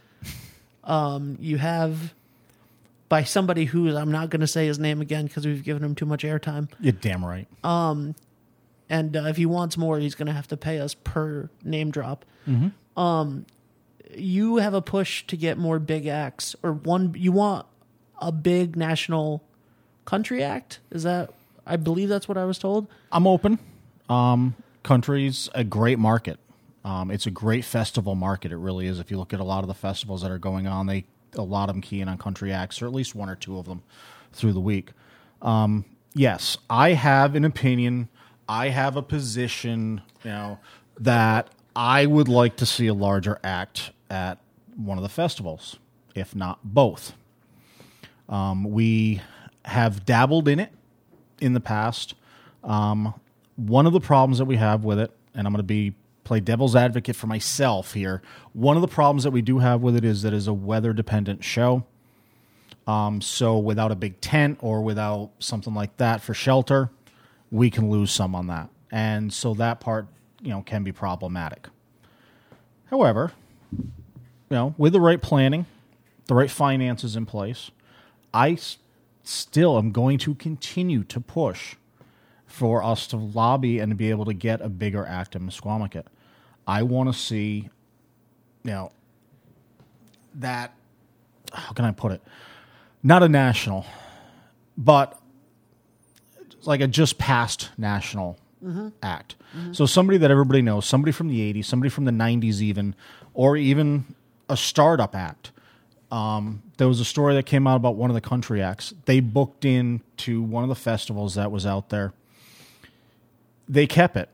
Um 0.84 1.36
you 1.40 1.58
have 1.58 2.14
by 3.12 3.24
somebody 3.24 3.66
who 3.66 3.94
I'm 3.94 4.10
not 4.10 4.30
going 4.30 4.40
to 4.40 4.46
say 4.46 4.66
his 4.66 4.78
name 4.78 5.02
again 5.02 5.26
because 5.26 5.44
we've 5.44 5.62
given 5.62 5.84
him 5.84 5.94
too 5.94 6.06
much 6.06 6.22
airtime. 6.22 6.70
You're 6.80 6.92
damn 6.94 7.22
right. 7.22 7.46
and 8.88 9.14
uh, 9.14 9.24
if 9.24 9.36
he 9.36 9.44
wants 9.44 9.76
more, 9.76 9.98
he's 9.98 10.14
going 10.14 10.28
to 10.28 10.32
have 10.32 10.48
to 10.48 10.56
pay 10.56 10.78
us 10.78 10.94
per 10.94 11.50
name 11.62 11.90
drop. 11.90 12.24
Um, 12.96 13.44
you 14.16 14.56
have 14.56 14.72
a 14.72 14.80
push 14.80 15.26
to 15.26 15.36
get 15.36 15.58
more 15.58 15.78
big 15.78 16.06
acts, 16.06 16.56
or 16.62 16.72
one. 16.72 17.14
You 17.14 17.32
want 17.32 17.66
a 18.18 18.32
big 18.32 18.76
national 18.76 19.44
country 20.06 20.42
act? 20.42 20.80
Is 20.90 21.02
that? 21.02 21.34
I 21.66 21.76
believe 21.76 22.08
that's 22.08 22.28
what 22.28 22.38
I 22.38 22.46
was 22.46 22.58
told. 22.58 22.86
I'm 23.12 23.26
open. 23.26 23.58
Um, 24.08 24.54
country's 24.84 25.50
a 25.54 25.64
great 25.64 25.98
market. 25.98 26.38
Um, 26.82 27.10
it's 27.10 27.26
a 27.26 27.30
great 27.30 27.66
festival 27.66 28.14
market. 28.14 28.52
It 28.52 28.56
really 28.56 28.86
is. 28.86 28.98
If 28.98 29.10
you 29.10 29.18
look 29.18 29.34
at 29.34 29.40
a 29.40 29.44
lot 29.44 29.64
of 29.64 29.68
the 29.68 29.74
festivals 29.74 30.22
that 30.22 30.30
are 30.30 30.38
going 30.38 30.66
on, 30.66 30.86
they 30.86 31.04
a 31.34 31.42
lot 31.42 31.68
of 31.68 31.74
them 31.74 31.82
key 31.82 32.00
in 32.00 32.08
on 32.08 32.18
country 32.18 32.52
acts, 32.52 32.82
or 32.82 32.86
at 32.86 32.92
least 32.92 33.14
one 33.14 33.28
or 33.28 33.36
two 33.36 33.58
of 33.58 33.66
them 33.66 33.82
through 34.32 34.52
the 34.52 34.60
week. 34.60 34.90
Um, 35.40 35.84
yes, 36.14 36.56
I 36.68 36.92
have 36.92 37.34
an 37.34 37.44
opinion. 37.44 38.08
I 38.48 38.68
have 38.68 38.96
a 38.96 39.02
position. 39.02 40.02
You 40.24 40.30
know 40.30 40.58
that 41.00 41.48
I 41.74 42.06
would 42.06 42.28
like 42.28 42.56
to 42.56 42.66
see 42.66 42.86
a 42.86 42.94
larger 42.94 43.38
act 43.42 43.92
at 44.10 44.38
one 44.76 44.98
of 44.98 45.02
the 45.02 45.08
festivals, 45.08 45.78
if 46.14 46.34
not 46.34 46.58
both. 46.62 47.14
Um, 48.28 48.64
we 48.64 49.20
have 49.64 50.04
dabbled 50.04 50.48
in 50.48 50.60
it 50.60 50.72
in 51.40 51.54
the 51.54 51.60
past. 51.60 52.14
Um, 52.64 53.14
one 53.56 53.86
of 53.86 53.92
the 53.92 54.00
problems 54.00 54.38
that 54.38 54.44
we 54.44 54.56
have 54.56 54.84
with 54.84 54.98
it, 54.98 55.10
and 55.34 55.46
I'm 55.46 55.52
going 55.52 55.58
to 55.58 55.64
be 55.64 55.94
play 56.24 56.40
devil's 56.40 56.76
advocate 56.76 57.16
for 57.16 57.26
myself 57.26 57.94
here. 57.94 58.22
One 58.52 58.76
of 58.76 58.82
the 58.82 58.88
problems 58.88 59.24
that 59.24 59.30
we 59.30 59.42
do 59.42 59.58
have 59.58 59.82
with 59.82 59.96
it 59.96 60.04
is 60.04 60.22
that 60.22 60.32
it's 60.32 60.46
a 60.46 60.52
weather 60.52 60.92
dependent 60.92 61.42
show. 61.44 61.84
Um, 62.86 63.20
so 63.20 63.58
without 63.58 63.92
a 63.92 63.94
big 63.94 64.20
tent 64.20 64.58
or 64.60 64.82
without 64.82 65.30
something 65.38 65.74
like 65.74 65.96
that 65.98 66.20
for 66.20 66.34
shelter, 66.34 66.90
we 67.50 67.70
can 67.70 67.90
lose 67.90 68.10
some 68.10 68.34
on 68.34 68.46
that, 68.48 68.70
and 68.90 69.32
so 69.32 69.54
that 69.54 69.78
part, 69.78 70.06
you 70.40 70.48
know, 70.50 70.62
can 70.62 70.82
be 70.82 70.90
problematic. 70.90 71.68
However, 72.86 73.32
you 73.72 73.88
know, 74.50 74.74
with 74.78 74.94
the 74.94 75.00
right 75.00 75.20
planning, 75.20 75.66
the 76.26 76.34
right 76.34 76.50
finances 76.50 77.14
in 77.14 77.26
place, 77.26 77.70
I 78.34 78.52
s- 78.52 78.78
still 79.22 79.78
am 79.78 79.92
going 79.92 80.18
to 80.18 80.34
continue 80.34 81.04
to 81.04 81.20
push 81.20 81.76
for 82.52 82.84
us 82.84 83.06
to 83.08 83.16
lobby 83.16 83.78
and 83.78 83.90
to 83.90 83.96
be 83.96 84.10
able 84.10 84.26
to 84.26 84.34
get 84.34 84.60
a 84.60 84.68
bigger 84.68 85.06
act 85.06 85.34
in 85.34 85.42
Misquamicut. 85.48 86.04
I 86.66 86.82
want 86.82 87.12
to 87.12 87.18
see, 87.18 87.70
you 88.62 88.70
know, 88.70 88.92
that, 90.34 90.74
how 91.52 91.72
can 91.72 91.86
I 91.86 91.92
put 91.92 92.12
it? 92.12 92.20
Not 93.02 93.22
a 93.22 93.28
national, 93.28 93.86
but 94.76 95.18
like 96.64 96.82
a 96.82 96.86
just 96.86 97.16
past 97.18 97.70
national 97.78 98.38
act. 99.02 99.34
So 99.72 99.86
somebody 99.86 100.18
that 100.18 100.30
everybody 100.30 100.62
knows, 100.62 100.86
somebody 100.86 101.10
from 101.10 101.28
the 101.28 101.52
80s, 101.54 101.64
somebody 101.64 101.88
from 101.90 102.04
the 102.04 102.12
90s, 102.12 102.60
even, 102.60 102.94
or 103.34 103.56
even 103.56 104.14
a 104.48 104.56
startup 104.56 105.16
act. 105.16 105.52
Um, 106.10 106.62
there 106.76 106.86
was 106.86 107.00
a 107.00 107.04
story 107.04 107.34
that 107.34 107.46
came 107.46 107.66
out 107.66 107.76
about 107.76 107.96
one 107.96 108.10
of 108.10 108.14
the 108.14 108.20
country 108.20 108.62
acts. 108.62 108.92
They 109.06 109.20
booked 109.20 109.64
in 109.64 110.02
to 110.18 110.42
one 110.42 110.62
of 110.62 110.68
the 110.68 110.74
festivals 110.76 111.34
that 111.34 111.50
was 111.50 111.64
out 111.66 111.88
there. 111.88 112.12
They 113.72 113.86
kept 113.86 114.18
it. 114.18 114.28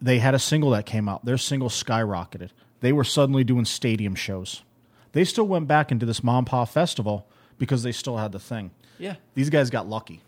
They 0.00 0.18
had 0.18 0.34
a 0.34 0.38
single 0.38 0.70
that 0.70 0.86
came 0.86 1.10
out. 1.10 1.22
Their 1.22 1.36
single 1.36 1.68
skyrocketed. 1.68 2.50
They 2.80 2.90
were 2.90 3.04
suddenly 3.04 3.44
doing 3.44 3.66
stadium 3.66 4.14
shows. 4.14 4.62
They 5.12 5.24
still 5.24 5.46
went 5.46 5.68
back 5.68 5.92
into 5.92 6.06
this 6.06 6.24
mom 6.24 6.46
pa 6.46 6.64
festival 6.64 7.26
because 7.58 7.82
they 7.82 7.92
still 7.92 8.16
had 8.16 8.32
the 8.32 8.38
thing. 8.38 8.70
Yeah. 8.98 9.16
These 9.34 9.50
guys 9.50 9.68
got 9.68 9.86
lucky. 9.86 10.22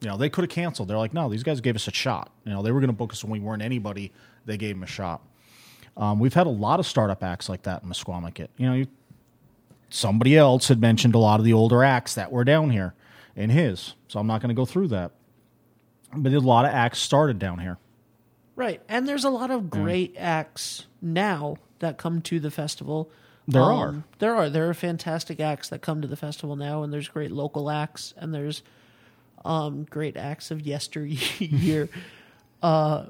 You 0.00 0.08
know, 0.08 0.16
they 0.16 0.30
could 0.30 0.42
have 0.42 0.50
canceled. 0.50 0.88
They're 0.88 0.96
like, 0.96 1.12
no, 1.12 1.28
these 1.28 1.42
guys 1.42 1.60
gave 1.60 1.74
us 1.74 1.88
a 1.88 1.92
shot. 1.92 2.30
You 2.44 2.52
know, 2.52 2.62
they 2.62 2.70
were 2.70 2.78
going 2.78 2.90
to 2.90 2.96
book 2.96 3.12
us 3.12 3.24
when 3.24 3.32
we 3.32 3.40
weren't 3.40 3.62
anybody. 3.62 4.12
They 4.46 4.56
gave 4.56 4.76
them 4.76 4.84
a 4.84 4.88
shot. 4.88 5.20
Um, 5.96 6.20
we've 6.20 6.34
had 6.34 6.46
a 6.46 6.50
lot 6.50 6.78
of 6.78 6.86
startup 6.86 7.24
acts 7.24 7.48
like 7.48 7.62
that 7.62 7.82
in 7.82 7.88
Misquamicut. 7.88 8.48
You 8.58 8.68
know, 8.68 8.74
you, 8.74 8.86
somebody 9.90 10.36
else 10.36 10.68
had 10.68 10.80
mentioned 10.80 11.16
a 11.16 11.18
lot 11.18 11.40
of 11.40 11.44
the 11.44 11.52
older 11.52 11.82
acts 11.82 12.14
that 12.14 12.30
were 12.30 12.44
down 12.44 12.70
here 12.70 12.94
in 13.34 13.50
his, 13.50 13.94
so 14.06 14.20
I'm 14.20 14.28
not 14.28 14.40
going 14.40 14.50
to 14.50 14.54
go 14.54 14.66
through 14.66 14.88
that. 14.88 15.10
But 16.14 16.32
a 16.32 16.40
lot 16.40 16.64
of 16.64 16.72
acts 16.72 16.98
started 16.98 17.38
down 17.38 17.58
here. 17.58 17.78
Right. 18.54 18.82
And 18.88 19.08
there's 19.08 19.24
a 19.24 19.30
lot 19.30 19.50
of 19.50 19.70
great 19.70 20.14
acts 20.18 20.86
now 21.00 21.56
that 21.78 21.96
come 21.96 22.20
to 22.22 22.38
the 22.38 22.50
festival. 22.50 23.10
There 23.48 23.62
Um, 23.62 23.70
are. 23.70 24.04
There 24.18 24.36
are. 24.36 24.50
There 24.50 24.68
are 24.68 24.74
fantastic 24.74 25.40
acts 25.40 25.68
that 25.70 25.80
come 25.80 26.00
to 26.02 26.06
the 26.08 26.16
festival 26.16 26.54
now, 26.54 26.82
and 26.82 26.92
there's 26.92 27.08
great 27.08 27.32
local 27.32 27.70
acts, 27.70 28.14
and 28.16 28.32
there's 28.34 28.62
um, 29.44 29.84
great 29.84 30.16
acts 30.16 30.50
of 30.50 30.60
yesteryear. 30.60 31.88
uh, 32.62 33.06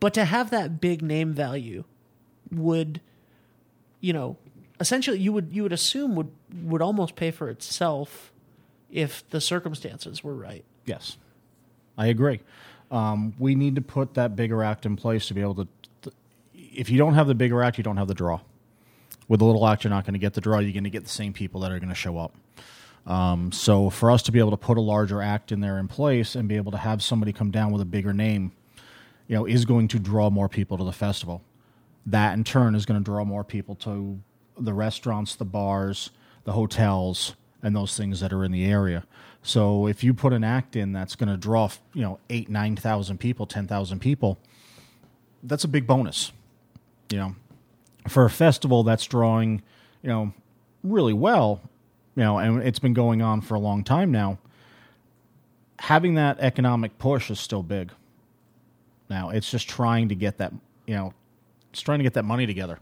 but 0.00 0.14
to 0.14 0.24
have 0.24 0.50
that 0.50 0.80
big 0.80 1.02
name 1.02 1.34
value 1.34 1.84
would, 2.50 3.00
you 4.00 4.12
know, 4.14 4.36
essentially 4.80 5.18
you 5.18 5.32
would 5.32 5.52
you 5.52 5.62
would 5.64 5.72
assume 5.72 6.14
would 6.14 6.30
would 6.62 6.80
almost 6.80 7.14
pay 7.16 7.30
for 7.30 7.50
itself 7.50 8.32
if 8.90 9.28
the 9.28 9.40
circumstances 9.40 10.24
were 10.24 10.34
right. 10.34 10.64
Yes, 10.86 11.18
I 11.98 12.06
agree. 12.06 12.40
Um, 12.90 13.34
we 13.38 13.54
need 13.54 13.74
to 13.74 13.82
put 13.82 14.14
that 14.14 14.36
bigger 14.36 14.62
act 14.62 14.86
in 14.86 14.96
place 14.96 15.26
to 15.26 15.34
be 15.34 15.42
able 15.42 15.56
to. 15.56 15.68
th- 16.02 16.16
if 16.54 16.88
you 16.88 16.96
don't 16.96 17.14
have 17.14 17.26
the 17.26 17.34
bigger 17.34 17.62
act, 17.62 17.76
you 17.76 17.84
don't 17.84 17.96
have 17.98 18.08
the 18.08 18.14
draw. 18.14 18.40
With 19.26 19.42
a 19.42 19.44
little 19.44 19.66
act, 19.66 19.84
you're 19.84 19.90
not 19.90 20.04
going 20.04 20.14
to 20.14 20.20
get 20.20 20.32
the 20.32 20.40
draw. 20.40 20.60
You're 20.60 20.72
going 20.72 20.84
to 20.84 20.90
get 20.90 21.02
the 21.02 21.10
same 21.10 21.34
people 21.34 21.60
that 21.60 21.72
are 21.72 21.78
going 21.78 21.90
to 21.90 21.94
show 21.94 22.16
up. 22.16 22.34
Um, 23.06 23.52
so 23.52 23.90
for 23.90 24.10
us 24.10 24.22
to 24.22 24.32
be 24.32 24.38
able 24.38 24.52
to 24.52 24.56
put 24.56 24.78
a 24.78 24.80
larger 24.80 25.20
act 25.20 25.50
in 25.50 25.60
there 25.60 25.78
in 25.78 25.88
place 25.88 26.34
and 26.34 26.48
be 26.48 26.56
able 26.56 26.72
to 26.72 26.78
have 26.78 27.02
somebody 27.02 27.32
come 27.32 27.50
down 27.50 27.72
with 27.72 27.82
a 27.82 27.86
bigger 27.86 28.12
name, 28.12 28.52
you 29.26 29.34
know, 29.34 29.44
is 29.44 29.64
going 29.64 29.88
to 29.88 29.98
draw 29.98 30.30
more 30.30 30.48
people 30.48 30.78
to 30.78 30.84
the 30.84 30.92
festival. 30.92 31.42
That 32.06 32.34
in 32.34 32.44
turn 32.44 32.74
is 32.74 32.86
going 32.86 33.00
to 33.00 33.04
draw 33.04 33.24
more 33.24 33.44
people 33.44 33.74
to 33.76 34.20
the 34.58 34.72
restaurants, 34.72 35.34
the 35.34 35.44
bars, 35.44 36.10
the 36.44 36.52
hotels, 36.52 37.34
and 37.62 37.74
those 37.74 37.96
things 37.96 38.20
that 38.20 38.32
are 38.32 38.44
in 38.44 38.52
the 38.52 38.64
area. 38.64 39.04
So 39.42 39.86
if 39.86 40.04
you 40.04 40.14
put 40.14 40.32
an 40.32 40.44
act 40.44 40.76
in 40.76 40.92
that's 40.92 41.14
going 41.14 41.28
to 41.28 41.36
draw, 41.36 41.70
you 41.94 42.02
know, 42.02 42.18
eight, 42.28 42.48
nine 42.48 42.76
thousand 42.76 43.18
people, 43.18 43.46
ten 43.46 43.66
thousand 43.66 44.00
people, 44.00 44.38
that's 45.42 45.64
a 45.64 45.68
big 45.68 45.86
bonus. 45.86 46.32
You 47.10 47.18
know, 47.18 47.36
for 48.08 48.24
a 48.24 48.30
festival 48.30 48.82
that's 48.82 49.06
drawing, 49.06 49.62
you 50.02 50.08
know, 50.08 50.32
really 50.82 51.14
well, 51.14 51.62
you 52.14 52.22
know, 52.22 52.38
and 52.38 52.62
it's 52.62 52.78
been 52.78 52.94
going 52.94 53.22
on 53.22 53.40
for 53.40 53.54
a 53.54 53.58
long 53.58 53.84
time 53.84 54.10
now. 54.10 54.38
Having 55.78 56.14
that 56.14 56.40
economic 56.40 56.98
push 56.98 57.30
is 57.30 57.38
still 57.38 57.62
big. 57.62 57.92
Now 59.08 59.30
it's 59.30 59.50
just 59.50 59.68
trying 59.68 60.08
to 60.10 60.14
get 60.14 60.38
that, 60.38 60.52
you 60.86 60.94
know, 60.94 61.14
it's 61.70 61.80
trying 61.80 62.00
to 62.00 62.02
get 62.02 62.14
that 62.14 62.24
money 62.24 62.46
together. 62.46 62.78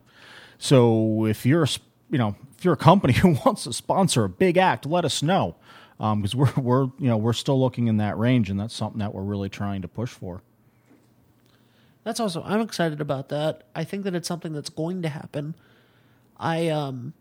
So 0.59 1.27
if 1.27 1.45
you're, 1.45 1.67
you 2.11 2.19
know, 2.19 2.35
if 2.59 2.65
you're 2.65 2.75
a 2.75 2.79
company 2.79 3.13
who 3.15 3.37
wants 3.45 3.65
to 3.65 3.73
sponsor 3.73 4.25
a 4.25 4.29
big 4.29 4.57
act, 4.57 4.87
let 4.87 5.05
us 5.05 5.23
know 5.23 5.57
because 5.99 6.35
we're 6.35 6.53
we're 6.57 6.85
you 6.99 7.09
know 7.09 7.17
we're 7.17 7.33
still 7.33 7.61
looking 7.61 7.87
in 7.87 7.99
that 7.99 8.19
range, 8.19 8.51
and 8.51 8.59
that's 8.59 8.75
something 8.75 8.99
that 8.99 9.15
we're 9.15 9.23
really 9.23 9.49
trying 9.49 9.83
to 9.83 9.89
push 9.89 10.11
for. 10.11 10.43
That's 12.05 12.21
also 12.21 12.43
I'm 12.45 12.61
excited 12.61 13.01
about 13.01 13.31
that. 13.31 13.65
I 13.75 13.85
think 13.85 14.05
that 14.05 14.15
it's 14.15 14.29
something 14.29 14.53
that's 14.53 14.71
going 14.71 15.03
to 15.03 15.09
happen. 15.09 15.55
I 16.39 16.69
um 16.69 17.15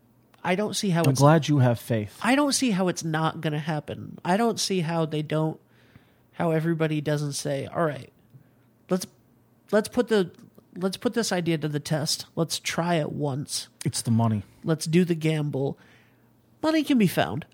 I 0.44 0.56
don't 0.56 0.76
see 0.76 0.90
how 0.90 1.04
I'm 1.04 1.10
it's 1.12 1.20
glad 1.20 1.48
you 1.48 1.60
have 1.60 1.80
faith. 1.80 2.20
I 2.22 2.36
don't 2.36 2.54
see 2.54 2.72
how 2.72 2.88
it's 2.88 3.04
not 3.04 3.42
going 3.42 3.54
to 3.54 3.60
happen. 3.60 4.20
I 4.24 4.38
don't 4.38 4.60
see 4.60 4.82
how 4.82 5.06
they 5.06 5.22
don't 5.24 5.60
how 6.34 6.52
everybody 6.52 7.02
doesn't 7.02 7.34
say, 7.34 7.66
"All 7.66 7.84
right. 7.84 8.12
Let's 8.90 9.08
let's 9.72 9.90
put 9.90 10.10
the 10.10 10.32
let's 10.76 10.98
put 10.98 11.14
this 11.14 11.32
idea 11.32 11.58
to 11.58 11.68
the 11.68 11.80
test. 11.80 12.26
Let's 12.36 12.60
try 12.60 12.96
it 12.96 13.12
once. 13.12 13.70
It's 13.86 14.02
the 14.02 14.12
money. 14.12 14.44
Let's 14.66 14.86
do 14.86 15.06
the 15.06 15.16
gamble." 15.16 15.78
Money 16.62 16.84
can 16.84 16.98
be 16.98 17.08
found. 17.08 17.46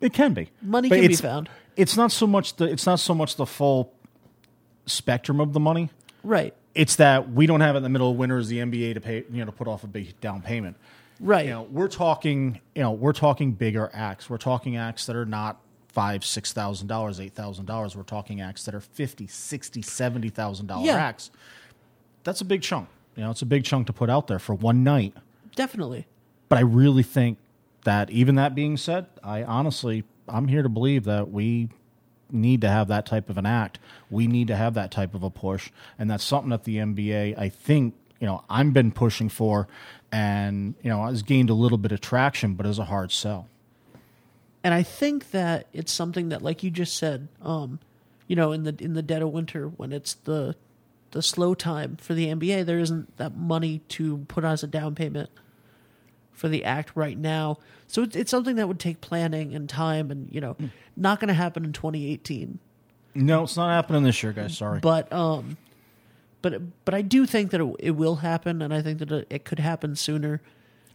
It 0.00 0.12
can 0.12 0.32
be 0.34 0.50
Money 0.62 0.88
But 0.88 1.00
can 1.00 1.08
be 1.08 1.16
found. 1.16 1.48
It's 1.76 1.96
not 1.96 2.12
so 2.12 2.26
much 2.26 2.56
the 2.56 2.64
it's 2.64 2.86
not 2.86 3.00
so 3.00 3.14
much 3.14 3.36
the 3.36 3.46
full 3.46 3.92
spectrum 4.86 5.40
of 5.40 5.52
the 5.52 5.60
money. 5.60 5.90
Right. 6.24 6.54
It's 6.74 6.96
that 6.96 7.30
we 7.32 7.46
don't 7.46 7.60
have 7.60 7.74
it 7.74 7.78
in 7.78 7.82
the 7.82 7.88
middle 7.88 8.10
of 8.10 8.16
winter 8.16 8.38
as 8.38 8.48
the 8.48 8.58
MBA 8.58 8.94
to 8.94 9.00
pay 9.00 9.24
you 9.30 9.38
know 9.40 9.46
to 9.46 9.52
put 9.52 9.68
off 9.68 9.84
a 9.84 9.86
big 9.86 10.18
down 10.20 10.42
payment. 10.42 10.76
Right. 11.20 11.44
You 11.46 11.52
know, 11.52 11.62
we're 11.62 11.88
talking 11.88 12.60
you 12.74 12.82
know 12.82 12.92
we're 12.92 13.12
talking 13.12 13.52
bigger 13.52 13.90
acts. 13.92 14.28
We're 14.30 14.38
talking 14.38 14.76
acts 14.76 15.06
that 15.06 15.16
are 15.16 15.26
not 15.26 15.60
five, 15.88 16.24
six 16.24 16.52
thousand 16.52 16.86
dollars, 16.88 17.20
eight 17.20 17.34
thousand 17.34 17.66
dollars. 17.66 17.96
We're 17.96 18.02
talking 18.02 18.40
acts 18.40 18.64
that 18.64 18.74
are 18.74 18.80
fifty, 18.80 19.26
sixty, 19.26 19.82
seventy 19.82 20.28
thousand 20.30 20.66
dollar 20.66 20.86
Yeah. 20.86 20.94
acts. 20.96 21.30
That's 22.24 22.40
a 22.40 22.44
big 22.44 22.62
chunk. 22.62 22.88
You 23.16 23.24
know, 23.24 23.30
it's 23.30 23.42
a 23.42 23.46
big 23.46 23.64
chunk 23.64 23.86
to 23.88 23.92
put 23.92 24.08
out 24.08 24.26
there 24.26 24.38
for 24.38 24.54
one 24.54 24.82
night. 24.84 25.14
Definitely. 25.54 26.06
But 26.52 26.58
I 26.58 26.64
really 26.64 27.02
think 27.02 27.38
that 27.84 28.10
even 28.10 28.34
that 28.34 28.54
being 28.54 28.76
said, 28.76 29.06
I 29.24 29.42
honestly 29.42 30.04
I'm 30.28 30.48
here 30.48 30.62
to 30.62 30.68
believe 30.68 31.04
that 31.04 31.30
we 31.30 31.70
need 32.30 32.60
to 32.60 32.68
have 32.68 32.88
that 32.88 33.06
type 33.06 33.30
of 33.30 33.38
an 33.38 33.46
act. 33.46 33.78
We 34.10 34.26
need 34.26 34.48
to 34.48 34.56
have 34.56 34.74
that 34.74 34.90
type 34.90 35.14
of 35.14 35.22
a 35.22 35.30
push, 35.30 35.70
and 35.98 36.10
that's 36.10 36.22
something 36.22 36.50
that 36.50 36.64
the 36.64 36.76
MBA 36.76 37.38
I 37.38 37.48
think 37.48 37.94
you 38.20 38.26
know 38.26 38.44
I've 38.50 38.74
been 38.74 38.92
pushing 38.92 39.30
for, 39.30 39.66
and 40.12 40.74
you 40.82 40.90
know 40.90 41.06
has 41.06 41.22
gained 41.22 41.48
a 41.48 41.54
little 41.54 41.78
bit 41.78 41.90
of 41.90 42.02
traction, 42.02 42.52
but 42.52 42.66
is 42.66 42.78
a 42.78 42.84
hard 42.84 43.12
sell. 43.12 43.48
and 44.62 44.74
I 44.74 44.82
think 44.82 45.30
that 45.30 45.68
it's 45.72 45.90
something 45.90 46.28
that, 46.28 46.42
like 46.42 46.62
you 46.62 46.70
just 46.70 46.98
said, 46.98 47.28
um, 47.40 47.78
you 48.26 48.36
know, 48.36 48.52
in 48.52 48.64
the 48.64 48.76
in 48.78 48.92
the 48.92 49.00
dead 49.00 49.22
of 49.22 49.30
winter 49.30 49.68
when 49.68 49.90
it's 49.90 50.12
the 50.12 50.54
the 51.12 51.22
slow 51.22 51.54
time 51.54 51.96
for 51.96 52.12
the 52.12 52.26
MBA, 52.26 52.66
there 52.66 52.78
isn't 52.78 53.16
that 53.16 53.38
money 53.38 53.80
to 53.88 54.18
put 54.28 54.44
as 54.44 54.62
a 54.62 54.66
down 54.66 54.94
payment 54.94 55.30
for 56.32 56.48
the 56.48 56.64
act 56.64 56.92
right 56.94 57.16
now. 57.16 57.58
So 57.86 58.02
it's, 58.02 58.16
it's 58.16 58.30
something 58.30 58.56
that 58.56 58.68
would 58.68 58.80
take 58.80 59.00
planning 59.00 59.54
and 59.54 59.68
time, 59.68 60.10
and 60.10 60.28
you 60.32 60.40
know, 60.40 60.56
not 60.96 61.20
going 61.20 61.28
to 61.28 61.34
happen 61.34 61.64
in 61.64 61.72
2018. 61.72 62.58
No, 63.14 63.42
it's 63.42 63.56
not 63.56 63.68
happening 63.70 64.02
this 64.02 64.22
year, 64.22 64.32
guys. 64.32 64.56
Sorry. 64.56 64.80
But 64.80 65.12
um, 65.12 65.56
but 66.40 66.84
but 66.84 66.94
I 66.94 67.02
do 67.02 67.26
think 67.26 67.50
that 67.50 67.60
it, 67.60 67.76
it 67.78 67.90
will 67.92 68.16
happen, 68.16 68.62
and 68.62 68.72
I 68.72 68.82
think 68.82 68.98
that 68.98 69.12
it, 69.12 69.26
it 69.30 69.44
could 69.44 69.58
happen 69.58 69.94
sooner. 69.96 70.40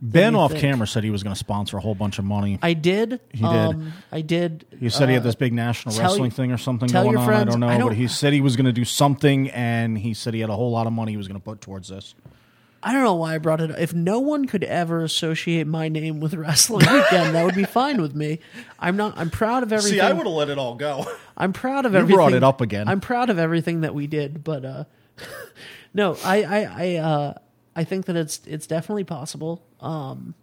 ben 0.01 0.35
off 0.35 0.51
think? 0.51 0.61
camera 0.61 0.87
said 0.87 1.03
he 1.03 1.09
was 1.11 1.23
going 1.23 1.33
to 1.33 1.39
sponsor 1.39 1.77
a 1.77 1.79
whole 1.79 1.95
bunch 1.95 2.19
of 2.19 2.25
money. 2.25 2.57
I 2.61 2.73
did. 2.73 3.19
He 3.31 3.39
did. 3.39 3.45
Um, 3.47 3.93
I 4.11 4.21
did. 4.21 4.65
He 4.79 4.89
said 4.89 5.07
he 5.09 5.13
had 5.13 5.21
uh, 5.21 5.25
this 5.25 5.35
big 5.35 5.53
national 5.53 5.97
wrestling 5.97 6.25
you- 6.25 6.31
thing 6.31 6.51
or 6.51 6.57
something 6.57 6.89
going 6.89 7.15
on. 7.17 7.29
I 7.29 7.43
don't 7.43 7.59
know, 7.59 7.67
I 7.67 7.77
don't- 7.77 7.89
but 7.89 7.97
he 7.97 8.07
said 8.07 8.33
he 8.33 8.41
was 8.41 8.55
going 8.55 8.65
to 8.65 8.73
do 8.73 8.85
something, 8.85 9.49
and 9.51 9.97
he 9.97 10.13
said 10.13 10.33
he 10.33 10.39
had 10.39 10.49
a 10.49 10.55
whole 10.55 10.71
lot 10.71 10.87
of 10.87 10.93
money 10.93 11.11
he 11.11 11.17
was 11.17 11.27
going 11.27 11.39
to 11.39 11.43
put 11.43 11.61
towards 11.61 11.89
this. 11.89 12.15
I 12.87 12.93
don't 12.93 13.03
know 13.03 13.15
why 13.15 13.35
I 13.35 13.37
brought 13.37 13.59
it 13.59 13.69
up. 13.69 13.77
If 13.79 13.93
no 13.93 14.19
one 14.19 14.45
could 14.45 14.63
ever 14.63 15.03
associate 15.03 15.67
my 15.67 15.89
name 15.89 16.21
with 16.21 16.33
wrestling 16.33 16.87
weekend, 16.89 17.35
that 17.35 17.43
would 17.43 17.53
be 17.53 17.65
fine 17.65 18.01
with 18.01 18.15
me. 18.15 18.39
I'm 18.79 18.95
not. 18.95 19.17
I'm 19.17 19.29
proud 19.29 19.63
of 19.63 19.73
everything. 19.73 19.99
See, 19.99 20.01
I 20.01 20.13
would 20.13 20.25
have 20.25 20.33
let 20.33 20.49
it 20.49 20.57
all 20.57 20.75
go. 20.75 21.05
I'm 21.35 21.51
proud 21.51 21.85
of 21.85 21.93
everything. 21.93 22.11
You 22.11 22.15
brought 22.15 22.31
it 22.31 22.45
up 22.45 22.61
again. 22.61 22.87
I'm 22.87 23.01
proud 23.01 23.29
of 23.29 23.39
everything 23.39 23.81
that 23.81 23.93
we 23.93 24.07
did, 24.07 24.41
but 24.41 24.63
uh, 24.63 24.83
no, 25.93 26.15
I 26.23 26.43
I 26.43 26.63
I, 26.63 26.95
uh, 26.95 27.33
I 27.75 27.83
think 27.83 28.05
that 28.05 28.15
it's 28.15 28.39
it's 28.47 28.67
definitely 28.67 29.03
possible. 29.03 29.65
Um, 29.81 30.33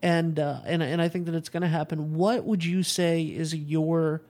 and 0.00 0.38
uh, 0.38 0.60
and 0.64 0.80
and 0.80 1.02
I 1.02 1.08
think 1.08 1.26
that 1.26 1.34
it's 1.34 1.48
going 1.48 1.62
to 1.62 1.68
happen. 1.68 2.14
What 2.14 2.44
would 2.44 2.64
you 2.64 2.84
say 2.84 3.24
is 3.24 3.52
your 3.52 4.22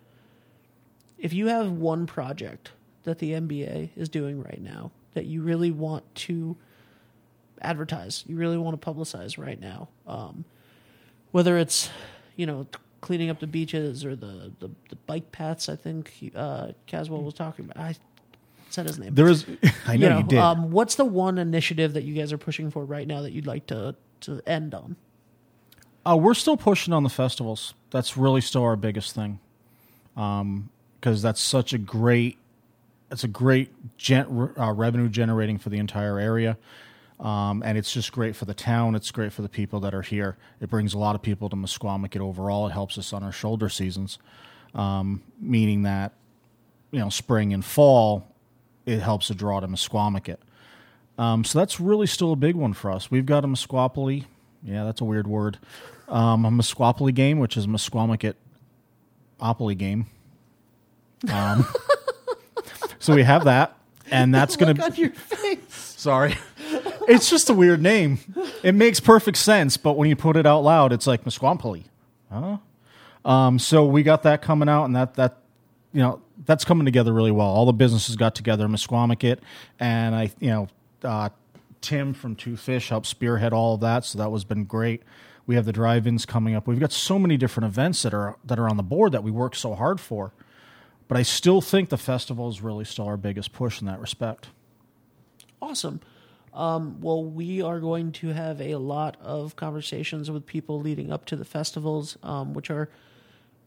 if 1.18 1.34
you 1.34 1.48
have 1.48 1.70
one 1.70 2.06
project 2.06 2.72
that 3.04 3.18
the 3.18 3.32
MBA 3.32 3.90
is 3.96 4.08
doing 4.08 4.42
right 4.42 4.62
now 4.62 4.92
that 5.18 5.26
you 5.26 5.42
really 5.42 5.72
want 5.72 6.14
to 6.14 6.56
advertise, 7.60 8.24
you 8.28 8.36
really 8.36 8.56
want 8.56 8.80
to 8.80 8.90
publicize 8.90 9.36
right 9.36 9.60
now, 9.60 9.88
um, 10.06 10.44
whether 11.32 11.58
it's 11.58 11.90
you 12.36 12.46
know 12.46 12.68
cleaning 13.00 13.30
up 13.30 13.40
the 13.40 13.46
beaches 13.48 14.04
or 14.04 14.14
the 14.14 14.52
the, 14.60 14.70
the 14.90 14.96
bike 15.06 15.32
paths. 15.32 15.68
I 15.68 15.74
think 15.74 16.32
uh, 16.36 16.68
Caswell 16.86 17.22
was 17.22 17.34
talking 17.34 17.64
about. 17.64 17.76
I 17.82 17.96
said 18.70 18.86
his 18.86 18.98
name. 18.98 19.14
There 19.14 19.26
is, 19.28 19.44
I 19.86 19.96
know 19.96 20.18
you, 20.18 20.24
did. 20.24 20.38
Um, 20.38 20.70
what's 20.70 20.94
the 20.94 21.04
one 21.04 21.38
initiative 21.38 21.94
that 21.94 22.04
you 22.04 22.14
guys 22.14 22.32
are 22.32 22.38
pushing 22.38 22.70
for 22.70 22.84
right 22.84 23.06
now 23.06 23.22
that 23.22 23.32
you'd 23.32 23.46
like 23.46 23.66
to 23.66 23.96
to 24.20 24.40
end 24.46 24.72
on? 24.74 24.96
Uh, 26.06 26.16
we're 26.16 26.34
still 26.34 26.56
pushing 26.56 26.94
on 26.94 27.02
the 27.02 27.10
festivals. 27.10 27.74
That's 27.90 28.16
really 28.16 28.40
still 28.40 28.62
our 28.62 28.76
biggest 28.76 29.14
thing, 29.14 29.40
because 30.14 31.22
that's 31.22 31.40
such 31.40 31.72
a 31.72 31.78
great, 31.78 32.38
it's 33.10 33.24
a 33.24 33.28
great 33.28 33.72
gen, 33.96 34.52
uh, 34.58 34.72
revenue 34.72 35.08
generating 35.08 35.58
for 35.58 35.70
the 35.70 35.78
entire 35.78 36.18
area, 36.18 36.58
um, 37.20 37.62
and 37.64 37.78
it's 37.78 37.92
just 37.92 38.12
great 38.12 38.36
for 38.36 38.44
the 38.44 38.54
town. 38.54 38.94
It's 38.94 39.10
great 39.10 39.32
for 39.32 39.42
the 39.42 39.48
people 39.48 39.80
that 39.80 39.94
are 39.94 40.02
here. 40.02 40.36
It 40.60 40.68
brings 40.68 40.94
a 40.94 40.98
lot 40.98 41.14
of 41.14 41.22
people 41.22 41.48
to 41.48 41.56
Misquamicut 41.56 42.20
overall. 42.20 42.66
It 42.66 42.72
helps 42.72 42.98
us 42.98 43.12
on 43.12 43.22
our 43.22 43.32
shoulder 43.32 43.68
seasons, 43.68 44.18
um, 44.74 45.22
meaning 45.40 45.82
that 45.82 46.12
you 46.90 46.98
know 46.98 47.08
spring 47.08 47.52
and 47.52 47.64
fall, 47.64 48.28
it 48.86 49.00
helps 49.00 49.28
to 49.28 49.34
draw 49.34 49.60
to 49.60 49.68
Misquamicut. 49.68 50.38
Um, 51.18 51.44
so 51.44 51.58
that's 51.58 51.80
really 51.80 52.06
still 52.06 52.32
a 52.32 52.36
big 52.36 52.54
one 52.54 52.72
for 52.72 52.90
us. 52.90 53.10
We've 53.10 53.26
got 53.26 53.44
a 53.44 53.48
Musquapoly. 53.48 54.24
Yeah, 54.62 54.84
that's 54.84 55.00
a 55.00 55.04
weird 55.04 55.26
word. 55.26 55.58
Um, 56.08 56.44
a 56.44 56.50
Musquapoly 56.50 57.12
game, 57.14 57.38
which 57.38 57.56
is 57.56 57.64
a 57.64 57.68
Misquamicut 57.68 58.34
Opoly 59.40 59.76
game. 59.76 60.06
So 63.08 63.14
we 63.14 63.22
have 63.22 63.44
that, 63.44 63.74
and 64.10 64.34
that's 64.34 64.56
going 64.56 64.76
Look 64.76 64.84
to. 64.84 64.92
on 64.92 64.98
your 64.98 65.12
face. 65.12 65.94
Sorry. 65.96 66.36
It's 67.08 67.30
just 67.30 67.48
a 67.48 67.54
weird 67.54 67.80
name. 67.80 68.18
It 68.62 68.74
makes 68.74 69.00
perfect 69.00 69.38
sense, 69.38 69.78
but 69.78 69.94
when 69.94 70.10
you 70.10 70.14
put 70.14 70.36
it 70.36 70.44
out 70.44 70.60
loud, 70.60 70.92
it's 70.92 71.06
like 71.06 71.24
Musquampoli. 71.24 71.84
Huh? 72.30 72.58
Um, 73.24 73.58
so 73.58 73.86
we 73.86 74.02
got 74.02 74.24
that 74.24 74.42
coming 74.42 74.68
out, 74.68 74.84
and 74.84 74.94
that 74.94 75.14
that 75.14 75.38
you 75.94 76.02
know 76.02 76.20
that's 76.44 76.66
coming 76.66 76.84
together 76.84 77.14
really 77.14 77.30
well. 77.30 77.46
All 77.46 77.64
the 77.64 77.72
businesses 77.72 78.14
got 78.14 78.34
together, 78.34 78.68
Misquamicut, 78.68 79.38
and 79.80 80.14
I 80.14 80.30
you 80.38 80.50
know 80.50 80.68
uh, 81.02 81.30
Tim 81.80 82.12
from 82.12 82.36
Two 82.36 82.58
Fish 82.58 82.90
helped 82.90 83.06
spearhead 83.06 83.54
all 83.54 83.76
of 83.76 83.80
that, 83.80 84.04
so 84.04 84.18
that 84.18 84.30
was 84.30 84.44
been 84.44 84.64
great. 84.64 85.02
We 85.46 85.54
have 85.54 85.64
the 85.64 85.72
drive-ins 85.72 86.26
coming 86.26 86.54
up. 86.54 86.66
We've 86.66 86.78
got 86.78 86.92
so 86.92 87.18
many 87.18 87.38
different 87.38 87.68
events 87.68 88.02
that 88.02 88.12
are 88.12 88.36
that 88.44 88.58
are 88.58 88.68
on 88.68 88.76
the 88.76 88.82
board 88.82 89.12
that 89.12 89.22
we 89.22 89.30
work 89.30 89.56
so 89.56 89.74
hard 89.74 89.98
for. 89.98 90.30
But 91.08 91.16
I 91.16 91.22
still 91.22 91.60
think 91.60 91.88
the 91.88 91.98
festival 91.98 92.48
is 92.48 92.60
really 92.60 92.84
still 92.84 93.06
our 93.06 93.16
biggest 93.16 93.52
push 93.52 93.80
in 93.80 93.86
that 93.86 94.00
respect. 94.00 94.48
Awesome. 95.60 96.00
Um, 96.52 97.00
well, 97.00 97.24
we 97.24 97.62
are 97.62 97.80
going 97.80 98.12
to 98.12 98.28
have 98.28 98.60
a 98.60 98.76
lot 98.76 99.16
of 99.20 99.56
conversations 99.56 100.30
with 100.30 100.46
people 100.46 100.80
leading 100.80 101.10
up 101.10 101.24
to 101.26 101.36
the 101.36 101.44
festivals, 101.44 102.18
um, 102.22 102.52
which 102.52 102.70
are 102.70 102.88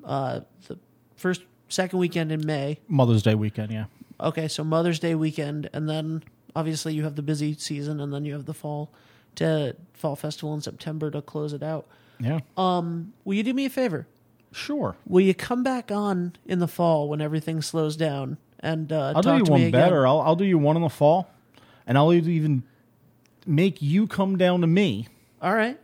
uh, 0.03 0.41
the 0.67 0.77
first, 1.15 1.43
second 1.69 1.99
weekend 1.99 2.31
in 2.31 2.45
May. 2.45 2.79
Mother's 2.87 3.23
Day 3.23 3.35
weekend, 3.35 3.71
yeah. 3.71 3.85
Okay, 4.19 4.47
so 4.47 4.63
Mother's 4.63 4.99
Day 4.99 5.15
weekend, 5.15 5.69
and 5.73 5.89
then 5.89 6.23
obviously 6.55 6.93
you 6.93 7.03
have 7.03 7.15
the 7.15 7.21
busy 7.21 7.55
season, 7.55 7.99
and 7.99 8.13
then 8.13 8.25
you 8.25 8.33
have 8.33 8.45
the 8.45 8.53
fall 8.53 8.91
to 9.35 9.75
fall 9.93 10.15
festival 10.15 10.53
in 10.53 10.61
September 10.61 11.09
to 11.09 11.21
close 11.21 11.53
it 11.53 11.63
out. 11.63 11.87
Yeah. 12.19 12.39
Um, 12.57 13.13
Will 13.25 13.35
you 13.35 13.43
do 13.43 13.53
me 13.53 13.65
a 13.65 13.69
favor? 13.69 14.05
Sure. 14.51 14.97
Will 15.07 15.21
you 15.21 15.33
come 15.33 15.63
back 15.63 15.91
on 15.91 16.33
in 16.45 16.59
the 16.59 16.67
fall 16.67 17.07
when 17.07 17.21
everything 17.21 17.61
slows 17.61 17.95
down 17.95 18.37
and 18.61 18.91
uh, 18.91 19.13
I'll 19.15 19.21
do 19.21 19.37
you 19.37 19.43
one 19.43 19.71
better. 19.71 20.05
I'll, 20.05 20.21
I'll 20.21 20.35
do 20.35 20.45
you 20.45 20.57
one 20.57 20.75
in 20.75 20.81
the 20.81 20.89
fall, 20.89 21.29
and 21.87 21.97
I'll 21.97 22.13
even 22.13 22.63
make 23.45 23.81
you 23.81 24.07
come 24.07 24.37
down 24.37 24.61
to 24.61 24.67
me. 24.67 25.07
All 25.41 25.53
right. 25.53 25.79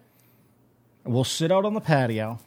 We'll 1.03 1.23
sit 1.23 1.51
out 1.51 1.65
on 1.65 1.73
the 1.73 1.81
patio, 1.81 2.39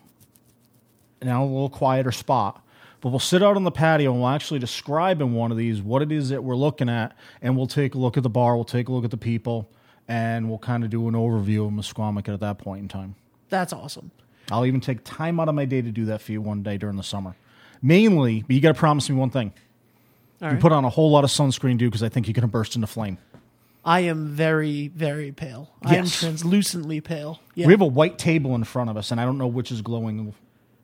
in 1.20 1.28
a 1.28 1.44
little 1.44 1.70
quieter 1.70 2.12
spot. 2.12 2.64
But 3.00 3.08
we'll 3.08 3.18
sit 3.18 3.42
out 3.42 3.56
on 3.56 3.64
the 3.64 3.70
patio 3.70 4.12
and 4.12 4.20
we'll 4.20 4.28
actually 4.28 4.60
describe 4.60 5.22
in 5.22 5.32
one 5.32 5.50
of 5.50 5.56
these 5.56 5.80
what 5.80 6.02
it 6.02 6.12
is 6.12 6.28
that 6.28 6.44
we're 6.44 6.54
looking 6.54 6.88
at, 6.88 7.16
and 7.40 7.56
we'll 7.56 7.66
take 7.66 7.94
a 7.94 7.98
look 7.98 8.16
at 8.16 8.22
the 8.22 8.30
bar, 8.30 8.54
we'll 8.54 8.64
take 8.64 8.88
a 8.88 8.92
look 8.92 9.04
at 9.04 9.10
the 9.10 9.16
people, 9.16 9.70
and 10.06 10.48
we'll 10.48 10.58
kind 10.58 10.84
of 10.84 10.90
do 10.90 11.08
an 11.08 11.14
overview 11.14 11.66
of 11.66 11.72
Misquamicut 11.72 12.34
at 12.34 12.40
that 12.40 12.58
point 12.58 12.82
in 12.82 12.88
time. 12.88 13.14
That's 13.48 13.72
awesome. 13.72 14.10
I'll 14.50 14.66
even 14.66 14.80
take 14.80 15.04
time 15.04 15.38
out 15.40 15.48
of 15.48 15.54
my 15.54 15.64
day 15.64 15.82
to 15.82 15.90
do 15.92 16.06
that 16.06 16.20
for 16.22 16.32
you 16.32 16.40
one 16.40 16.62
day 16.62 16.76
during 16.78 16.96
the 16.96 17.02
summer. 17.02 17.34
Mainly, 17.82 18.42
but 18.42 18.50
you 18.54 18.60
got 18.60 18.74
to 18.74 18.78
promise 18.78 19.08
me 19.08 19.16
one 19.16 19.30
thing. 19.30 19.52
All 20.42 20.48
You 20.48 20.52
right. 20.54 20.60
put 20.60 20.72
on 20.72 20.84
a 20.84 20.90
whole 20.90 21.10
lot 21.10 21.24
of 21.24 21.30
sunscreen, 21.30 21.78
dude, 21.78 21.90
because 21.90 22.02
I 22.02 22.08
think 22.08 22.26
you're 22.26 22.34
going 22.34 22.42
to 22.42 22.48
burst 22.48 22.74
into 22.74 22.86
flame. 22.86 23.18
I 23.84 24.00
am 24.00 24.28
very, 24.28 24.88
very 24.88 25.32
pale. 25.32 25.70
I 25.82 25.96
am 25.96 26.04
Yes. 26.04 26.20
translucently 26.20 27.00
pale. 27.00 27.40
Yeah. 27.54 27.66
We 27.66 27.72
have 27.72 27.80
a 27.80 27.86
white 27.86 28.18
table 28.18 28.54
in 28.54 28.64
front 28.64 28.90
of 28.90 28.96
us, 28.96 29.10
and 29.10 29.20
I 29.20 29.24
don't 29.24 29.38
know 29.38 29.46
which 29.46 29.70
is 29.72 29.80
glowing 29.82 30.34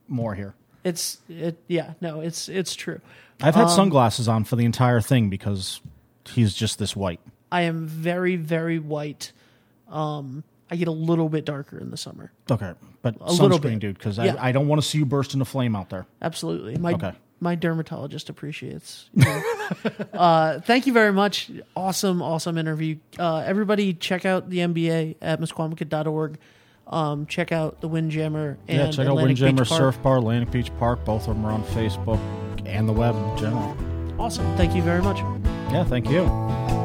more 0.08 0.34
here. 0.34 0.54
it's 0.84 1.18
it. 1.28 1.58
Yeah. 1.66 1.94
No. 2.00 2.20
It's 2.20 2.48
it's 2.48 2.74
true. 2.76 3.00
I've 3.42 3.56
had 3.56 3.68
sunglasses 3.68 4.28
on 4.28 4.44
for 4.44 4.54
the 4.56 4.64
entire 4.64 5.00
thing 5.00 5.28
because 5.28 5.80
he's 6.28 6.54
just 6.54 6.78
this 6.78 6.94
white. 6.96 7.18
I 7.52 7.62
am 7.62 7.86
very, 7.86 8.36
very 8.36 8.78
white. 8.78 9.32
Um, 9.88 10.42
I 10.70 10.76
get 10.76 10.88
a 10.88 10.92
little 10.92 11.28
bit 11.28 11.44
darker 11.44 11.78
in 11.78 11.90
the 11.90 11.96
summer. 11.96 12.32
Okay, 12.50 12.72
but 13.02 13.16
A 13.20 13.32
little 13.32 13.58
bit. 13.58 13.78
dude, 13.78 13.96
because 13.98 14.18
Yeah. 14.18 14.34
I, 14.38 14.48
I 14.48 14.52
don't 14.52 14.66
want 14.68 14.82
to 14.82 14.86
see 14.88 14.98
you 14.98 15.06
burst 15.06 15.32
into 15.34 15.44
flame 15.44 15.76
out 15.76 15.90
there. 15.90 16.06
Absolutely. 16.20 16.76
My 16.76 16.92
Okay. 16.94 17.12
my 17.38 17.54
dermatologist 17.54 18.28
appreciates. 18.28 19.08
you 19.14 19.24
know. 19.24 19.42
uh, 20.14 20.60
thank 20.60 20.86
you 20.86 20.92
very 20.92 21.12
much. 21.12 21.50
Awesome, 21.76 22.20
awesome 22.22 22.58
interview. 22.58 22.96
Uh, 23.18 23.44
everybody, 23.46 23.94
check 23.94 24.24
out 24.24 24.50
the 24.50 24.58
MBA 24.58 25.16
at 25.22 25.40
misquamicut.org. 25.40 26.38
Um, 26.88 27.26
check 27.26 27.50
out 27.52 27.80
the 27.80 27.88
Windjammer 27.88 28.58
and 28.68 28.78
yeah, 28.78 28.90
check 28.90 29.06
out 29.06 29.10
Atlantic 29.18 29.26
Windjammer 29.38 29.62
Beach 29.62 29.68
Park. 29.68 29.78
Surf 29.94 30.02
Bar, 30.02 30.18
Atlantic 30.18 30.50
Beach 30.52 30.70
Park. 30.78 31.04
Both 31.04 31.28
of 31.28 31.34
them 31.34 31.44
are 31.44 31.52
on 31.52 31.64
Facebook 31.64 32.20
and 32.64 32.88
the 32.88 32.92
web 32.92 33.14
in 33.16 33.38
general. 33.38 33.76
Awesome. 34.20 34.56
Thank 34.56 34.74
you 34.74 34.82
very 34.82 35.02
much. 35.02 35.18
Yeah, 35.72 35.84
thank 35.84 36.08
you. 36.08 36.75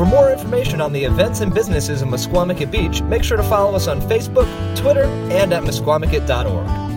For 0.00 0.06
more 0.06 0.32
information 0.32 0.80
on 0.80 0.94
the 0.94 1.04
events 1.04 1.42
and 1.42 1.52
businesses 1.52 2.00
in 2.00 2.08
Misquamicut 2.08 2.70
Beach, 2.70 3.02
make 3.02 3.22
sure 3.22 3.36
to 3.36 3.42
follow 3.42 3.76
us 3.76 3.86
on 3.86 4.00
Facebook, 4.00 4.48
Twitter, 4.74 5.04
and 5.04 5.52
at 5.52 5.62
misquamicut.org. 5.62 6.89